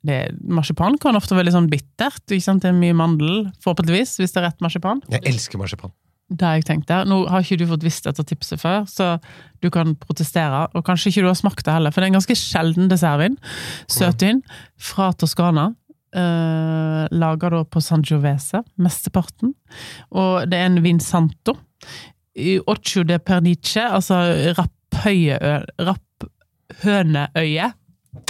det, 0.07 0.31
Marsipan 0.49 0.95
kan 0.97 1.17
ofte 1.19 1.35
være 1.35 1.49
litt 1.49 1.57
sånn 1.57 1.69
bittert. 1.69 2.23
Ikke 2.29 2.45
sant? 2.45 2.63
Det 2.63 2.71
er 2.71 2.77
mye 2.77 2.95
mandel, 2.97 3.49
forhåpentligvis, 3.61 4.15
hvis 4.21 4.31
det 4.33 4.41
er 4.41 4.47
rett 4.49 4.63
marsipan. 4.63 5.03
Jeg 5.11 5.21
elsker 5.29 5.61
marsipan. 5.61 5.91
Det 6.31 6.47
jeg 6.47 6.63
tenkt 6.63 6.87
der. 6.87 7.03
Nå 7.05 7.25
har 7.27 7.43
ikke 7.43 7.57
du 7.59 7.65
fått 7.67 7.83
visst 7.83 8.05
dette 8.07 8.23
tipset 8.23 8.61
før, 8.61 8.85
så 8.87 9.17
du 9.61 9.67
kan 9.73 9.97
protestere. 9.99 10.63
Og 10.73 10.85
kanskje 10.87 11.11
ikke 11.11 11.25
du 11.25 11.27
har 11.27 11.35
smakt 11.35 11.65
det 11.67 11.73
heller, 11.75 11.91
for 11.91 11.99
det 11.99 12.07
er 12.07 12.13
en 12.13 12.19
ganske 12.21 12.37
sjelden 12.39 12.87
dessertvin. 12.89 13.35
Søtvin 13.91 14.39
fra 14.79 15.11
Toskana. 15.11 15.73
Uh, 16.11 17.07
Laga 17.15 17.49
da 17.53 17.63
på 17.63 17.81
Sangiovese, 17.83 18.63
mesteparten. 18.81 19.53
Og 20.11 20.49
det 20.51 20.59
er 20.59 20.69
en 20.69 20.81
Vinsanto. 20.83 21.55
I 22.35 22.59
Occhio 22.71 23.03
de 23.07 23.17
Pernice, 23.19 23.83
altså 23.83 24.21
Rapphøneøye 24.57 24.77
rapphøneøye. 26.71 27.71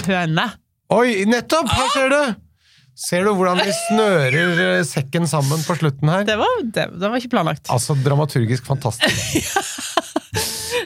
Høne! 0.06 0.46
Oi, 0.92 1.24
nettopp! 1.28 1.70
Her 1.72 1.92
ser 1.94 2.12
du! 2.12 2.22
Ser 3.02 3.24
du 3.24 3.32
hvordan 3.34 3.62
de 3.64 3.72
snører 3.72 4.58
eh, 4.60 4.82
sekken 4.84 5.24
sammen 5.26 5.62
på 5.64 5.74
slutten 5.78 6.10
her? 6.12 6.26
Det 6.28 6.36
var, 6.38 6.58
det, 6.62 6.84
det 7.00 7.08
var 7.08 7.16
ikke 7.18 7.32
planlagt. 7.32 7.70
Altså 7.72 7.96
dramaturgisk 7.98 8.68
fantastisk. 8.68 9.48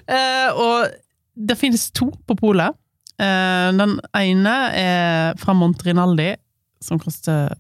Eh, 0.07 0.51
og 0.55 0.93
det 1.35 1.57
finnes 1.59 1.89
to 1.95 2.07
på 2.29 2.35
polet. 2.39 2.75
Eh, 3.19 3.69
den 3.75 3.97
ene 4.15 4.53
er 4.79 5.39
fra 5.41 5.55
Montrinaldi, 5.57 6.29
som 6.87 7.01
koster 7.03 7.55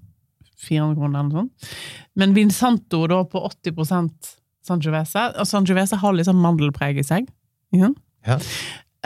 400 0.66 0.96
kroner 0.96 1.20
eller 1.20 1.28
noe 1.28 1.44
sånt. 1.44 1.70
Men 2.16 2.34
Vinsanto 2.36 3.02
da 3.10 3.22
på 3.28 3.42
80% 3.50 4.32
Sangiovese. 4.66 5.28
Og 5.38 5.48
Sangiovese 5.48 5.98
har 6.00 6.16
litt 6.16 6.28
sånn 6.28 6.42
mandelpreg 6.42 6.98
i 7.00 7.06
seg. 7.06 7.28
Sant? 7.76 8.00
Ja. 8.26 8.38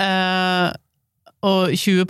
Eh, 0.00 0.70
og 1.40 1.72
20 1.72 2.04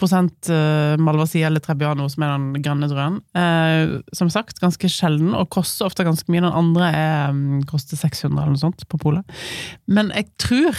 eh, 0.51 0.97
Malvasia 0.99 1.47
eller 1.47 1.63
Trebbiano, 1.63 2.09
som 2.11 2.25
er 2.27 2.33
den 2.35 2.63
grønne 2.65 2.89
drøen. 2.91 3.21
Eh, 3.39 3.97
som 4.17 4.31
sagt, 4.33 4.59
ganske 4.63 4.91
sjelden, 4.91 5.33
og 5.39 5.51
koster 5.55 5.87
ofte 5.87 6.07
ganske 6.07 6.31
mye. 6.31 6.43
Den 6.43 6.59
andre 6.63 6.91
er, 6.91 7.35
mm, 7.35 7.67
koster 7.71 7.99
600 7.99 8.35
eller 8.35 8.57
noe 8.57 8.63
sånt 8.63 8.87
på 8.91 8.99
polet. 9.03 9.37
Men 9.87 10.11
jeg 10.17 10.31
tror 10.43 10.79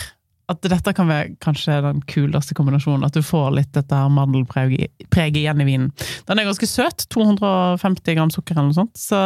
at 0.52 0.62
dette 0.72 0.94
kan 0.96 1.10
være 1.10 1.36
kanskje 1.44 1.80
den 1.86 2.02
kuleste 2.10 2.56
kombinasjonen. 2.58 3.06
At 3.08 3.18
du 3.18 3.24
får 3.26 3.52
litt 3.58 3.72
dette 3.76 3.98
her 3.98 4.12
mandelpreget 4.14 5.40
igjen 5.40 5.64
i 5.64 5.68
vinen. 5.68 5.92
Den 6.30 6.42
er 6.42 6.50
ganske 6.50 6.70
søt. 6.70 7.06
250 7.14 8.18
gram 8.18 8.34
sukker 8.34 8.58
eller 8.58 8.72
noe 8.72 8.80
sånt. 8.82 8.96
Så, 9.00 9.22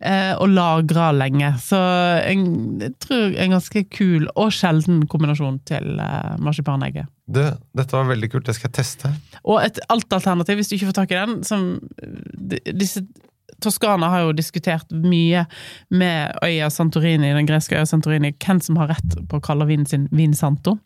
eh, 0.00 0.32
og 0.34 0.52
lagra 0.52 1.10
lenge. 1.16 1.54
Så 1.62 1.80
en, 2.24 2.46
jeg 2.82 2.94
tror 3.04 3.36
en 3.44 3.58
ganske 3.58 3.84
kul 3.94 4.28
og 4.34 4.54
sjelden 4.54 5.04
kombinasjon 5.10 5.60
til 5.68 6.00
eh, 6.02 6.32
marsipanegget. 6.44 7.10
Du, 7.24 7.40
dette 7.72 7.96
var 7.96 8.10
veldig 8.10 8.28
kult, 8.32 8.48
det 8.48 8.56
skal 8.58 8.68
jeg 8.68 8.78
teste. 8.82 9.10
Og 9.48 9.62
et 9.62 9.78
alt 9.88 10.12
alternativ, 10.12 10.58
hvis 10.60 10.68
du 10.68 10.74
ikke 10.76 10.90
får 10.90 10.98
tak 10.98 11.14
i 11.14 11.20
den 11.22 11.38
som 11.48 11.70
disse 12.68 13.04
Toskana 13.64 14.10
har 14.12 14.26
jo 14.26 14.36
diskutert 14.36 14.92
mye 14.92 15.44
med 15.94 16.38
øya 16.44 16.70
Santorini, 16.72 17.32
den 17.34 17.48
greske 17.48 17.78
øya 17.78 17.88
Santorini, 17.88 18.34
hvem 18.44 18.60
som 18.62 18.78
har 18.80 18.92
rett 18.94 19.18
på 19.30 19.40
å 19.40 19.44
kalle 19.44 19.68
vinen 19.68 19.88
sin 19.88 20.06
Vin 20.14 20.36
Santo. 20.36 20.76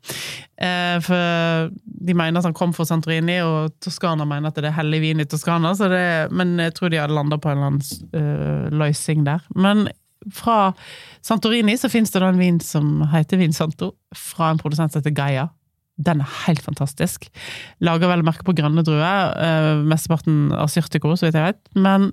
Eh, 0.58 0.96
for 1.04 1.70
de 1.84 2.16
mener 2.16 2.40
at 2.40 2.48
han 2.48 2.56
kom 2.56 2.74
fra 2.74 2.86
Santorini, 2.88 3.38
og 3.44 3.74
Toskana 3.84 4.26
mener 4.28 4.50
at 4.50 4.58
det 4.58 4.70
er 4.70 4.78
hellig 4.78 5.02
vin 5.04 5.22
i 5.22 5.28
Toskana, 5.28 5.74
det, 5.78 6.30
men 6.34 6.56
jeg 6.62 6.74
tror 6.78 6.92
de 6.92 7.00
hadde 7.02 7.16
landa 7.16 7.38
på 7.38 7.50
en 7.50 7.58
eller 7.58 7.72
annen 7.72 8.08
uh, 8.14 8.78
løsning 8.84 9.24
der. 9.26 9.44
Men 9.54 9.86
fra 10.34 10.72
Santorini 11.24 11.76
så 11.78 11.90
finnes 11.92 12.12
det 12.14 12.22
da 12.22 12.32
en 12.32 12.40
vin 12.40 12.58
som 12.62 13.04
heter 13.12 13.40
Vin 13.40 13.54
Santo, 13.54 13.92
fra 14.16 14.52
en 14.52 14.60
produsent 14.60 14.92
som 14.92 15.02
heter 15.02 15.16
Gaia. 15.16 15.48
Den 15.98 16.22
er 16.22 16.34
helt 16.46 16.62
fantastisk. 16.62 17.26
Lager 17.82 18.10
vel 18.10 18.22
merke 18.26 18.46
på 18.46 18.54
grønne 18.58 18.84
druer, 18.86 19.34
uh, 19.34 19.84
mesteparten 19.88 20.48
av 20.54 20.70
Syrtico, 20.72 21.14
så 21.18 21.28
vidt 21.28 21.38
jeg 21.38 21.52
vet, 21.52 21.62
men 21.78 22.12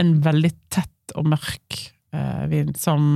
en 0.00 0.16
veldig 0.24 0.52
tett 0.74 1.14
og 1.14 1.28
mørk 1.34 1.78
eh, 2.14 2.44
vin 2.50 2.72
som 2.78 3.12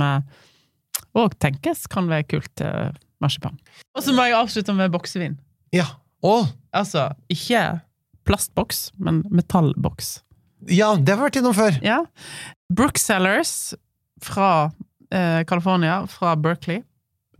òg 1.17 1.33
tenkes 1.41 1.87
kan 1.91 2.07
være 2.11 2.27
kult 2.29 2.51
til 2.59 2.93
marsipan. 3.23 3.57
Og 3.97 4.05
så 4.05 4.13
må 4.15 4.27
jeg 4.27 4.37
avslutte 4.37 4.75
med 4.77 4.93
boksevin. 4.93 5.39
Ja. 5.75 5.87
Og 6.23 6.49
Altså, 6.75 7.09
ikke 7.31 7.79
plastboks, 8.27 8.89
men 9.01 9.23
metallboks. 9.33 10.19
Ja, 10.69 10.91
det 10.95 11.15
har 11.15 11.21
vi 11.21 11.25
vært 11.29 11.39
innom 11.39 11.55
før! 11.57 11.77
Ja. 11.81 12.01
Brooksellers 12.69 13.73
fra 14.21 14.69
eh, 15.09 15.41
California, 15.49 16.03
fra 16.11 16.35
Berkeley. 16.37 16.83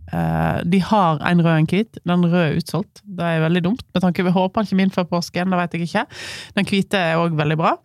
Eh, 0.10 0.60
de 0.66 0.82
har 0.82 1.20
en 1.22 1.42
rød 1.44 1.52
og 1.52 1.64
en 1.64 1.70
hvit. 1.70 2.00
Den 2.08 2.26
røde 2.26 2.46
er 2.50 2.60
utsolgt. 2.60 3.02
Det 3.06 3.26
er 3.26 3.44
veldig 3.46 3.64
dumt. 3.64 3.84
med 3.94 4.02
tanke 4.02 4.24
Vi 4.24 4.32
håper 4.32 4.62
han 4.62 4.68
kommer 4.68 4.84
inn 4.84 4.94
før 4.94 5.10
påsken, 5.10 5.50
det 5.50 5.60
vet 5.60 5.74
jeg 5.74 5.82
ikke. 5.88 6.06
Den 6.56 6.66
hvite 6.66 6.98
er 6.98 7.18
òg 7.18 7.36
veldig 7.38 7.58
bra. 7.58 7.76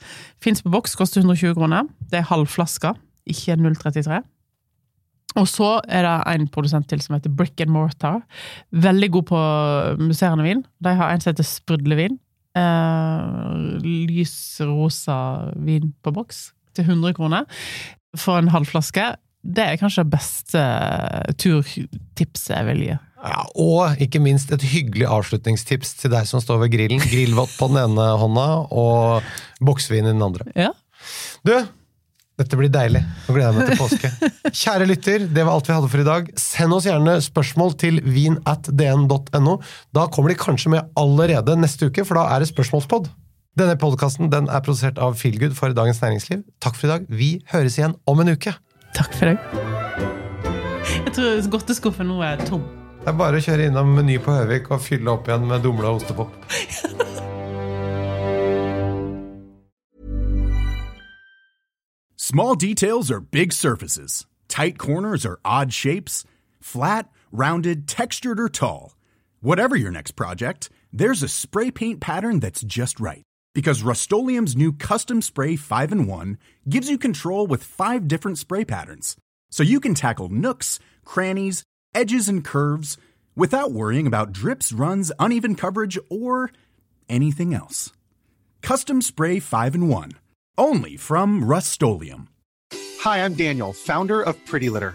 Fins 0.43 0.63
på 0.63 0.71
boks, 0.71 0.95
koster 0.97 1.21
120 1.21 1.55
kroner. 1.55 1.89
Det 2.11 2.19
er 2.19 2.31
halvflaska, 2.31 2.95
ikke 3.27 3.57
033. 3.57 4.23
Og 5.37 5.49
så 5.51 5.81
er 5.89 6.07
det 6.07 6.19
en 6.35 6.49
produsent 6.49 6.89
til 6.89 7.01
som 7.03 7.17
heter 7.17 7.31
Brick 7.31 7.61
and 7.61 7.71
Mortar. 7.71 8.23
Veldig 8.71 9.11
god 9.11 9.25
på 9.33 9.41
musserende 9.99 10.45
vin. 10.45 10.65
De 10.83 10.95
har 10.95 11.11
en 11.11 11.21
som 11.21 11.33
heter 11.33 11.45
Sprudlevin. 11.45 12.19
Eh, 12.55 13.81
lys 13.83 14.61
rosa 14.63 15.51
vin 15.57 15.93
på 16.03 16.13
boks 16.15 16.53
til 16.75 16.87
100 16.87 17.15
kroner 17.15 17.45
for 18.17 18.39
en 18.39 18.53
halvflaske. 18.55 19.17
Det 19.45 19.65
er 19.65 19.81
kanskje 19.81 20.05
det 20.07 20.15
beste 20.15 20.63
turtipset 21.41 22.55
jeg 22.55 22.69
vil 22.71 22.83
gi. 22.87 22.95
Ja, 23.25 23.41
og 23.61 24.03
ikke 24.05 24.21
minst 24.21 24.51
et 24.53 24.65
hyggelig 24.69 25.07
avslutningstips 25.09 25.95
til 26.03 26.13
deg 26.13 26.29
som 26.29 26.43
står 26.45 26.65
ved 26.65 26.75
grillen. 26.75 27.01
Grillvott 27.01 27.55
på 27.57 27.71
den 27.73 27.81
ene 27.87 28.11
hånda 28.21 28.49
og 28.69 29.65
boksvin 29.65 30.05
i 30.05 30.13
den 30.13 30.25
andre. 30.25 30.45
Ja. 30.57 30.73
Du, 31.45 31.55
dette 32.41 32.59
blir 32.59 32.73
deilig. 32.73 33.01
Nå 33.25 33.37
gleder 33.37 33.53
jeg 33.53 33.57
meg 33.61 33.71
til 33.71 33.81
påske. 33.81 34.11
Kjære 34.65 34.89
lytter, 34.91 35.27
det 35.31 35.45
var 35.47 35.55
alt 35.55 35.69
vi 35.71 35.77
hadde 35.77 35.91
for 35.93 36.03
i 36.03 36.07
dag. 36.09 36.31
Send 36.41 36.77
oss 36.77 36.89
gjerne 36.89 37.17
spørsmål 37.25 37.77
til 37.81 38.01
vin.dn.no. 38.05 39.59
Da 39.97 40.09
kommer 40.13 40.33
de 40.33 40.41
kanskje 40.41 40.75
med 40.75 40.97
allerede 41.01 41.57
neste 41.61 41.89
uke, 41.89 42.05
for 42.05 42.21
da 42.21 42.27
er 42.35 42.45
det 42.45 42.51
spørsmålspod. 42.53 43.09
Denne 43.55 43.77
podkasten 43.79 44.33
den 44.33 44.49
er 44.51 44.65
produsert 44.67 44.99
av 44.99 45.15
Feelgood 45.21 45.55
for 45.55 45.73
Dagens 45.77 46.03
Næringsliv. 46.03 46.43
Takk 46.65 46.75
for 46.75 46.89
i 46.89 46.93
dag. 46.97 47.05
Vi 47.09 47.31
høres 47.53 47.79
igjen 47.79 47.95
om 48.11 48.25
en 48.25 48.35
uke. 48.35 48.57
Takk 48.95 49.15
for 49.19 49.33
deg. 49.33 49.39
Jeg 51.05 51.13
tror 51.17 51.51
godteskuffen 51.51 52.09
nå 52.11 52.21
er 52.23 52.43
tom. 52.47 52.63
Det 53.05 53.11
er 53.13 53.19
bare 53.19 53.41
å 53.41 53.45
kjøre 53.45 53.67
innom 53.69 53.91
Meny 53.97 54.17
på 54.23 54.33
Høvik 54.33 54.71
og 54.73 54.81
fylle 54.81 55.13
opp 55.13 55.27
igjen 55.29 55.45
med 55.51 55.65
dumle 55.67 55.91
og 55.91 56.01
ostepop. 56.01 56.31
Small 62.17 62.55
details 62.55 63.11
are 63.11 63.21
big 63.21 63.53
surfaces. 63.53 64.25
Tight 64.49 64.79
corners 64.79 65.27
are 65.27 65.39
odd 65.45 65.73
shapes. 65.73 66.25
Flat, 66.61 67.11
rounded, 67.31 67.87
textured, 67.87 68.41
or 68.41 68.49
tall. 68.49 68.95
Whatever 69.43 69.77
your 69.77 69.91
next 69.91 70.13
project, 70.13 70.71
there's 70.93 71.23
a 71.23 71.29
spray 71.29 71.71
paint 71.71 72.01
pattern 72.01 72.41
that's 72.41 72.63
just 72.63 72.99
right. 72.99 73.23
Because 73.55 73.85
Rust 73.85 74.11
new 74.11 74.73
Custom 74.73 75.23
Spray 75.23 75.55
5 75.55 75.93
in 75.93 76.07
1 76.07 76.39
gives 76.69 76.91
you 76.91 76.99
control 76.99 77.47
with 77.47 77.63
five 77.63 78.09
different 78.09 78.37
spray 78.39 78.65
patterns. 78.65 79.17
So 79.51 79.63
you 79.63 79.79
can 79.79 79.95
tackle 79.95 80.29
nooks, 80.29 80.81
crannies, 81.05 81.63
edges, 81.95 82.29
and 82.29 82.45
curves 82.45 82.99
without 83.37 83.71
worrying 83.71 84.09
about 84.09 84.33
drips, 84.33 84.73
runs, 84.73 85.13
uneven 85.21 85.55
coverage, 85.55 85.99
or 86.11 86.51
anything 87.09 87.55
else. 87.55 87.93
Custom 88.61 89.01
Spray 89.01 89.39
5 89.39 89.77
in 89.77 89.89
1. 89.89 90.13
Only 90.59 90.97
from 90.97 91.45
Rust 91.45 91.81
Hi, 93.01 93.25
I'm 93.25 93.35
Daniel, 93.35 93.73
founder 93.73 94.21
of 94.21 94.43
Pretty 94.47 94.69
Litter. 94.71 94.95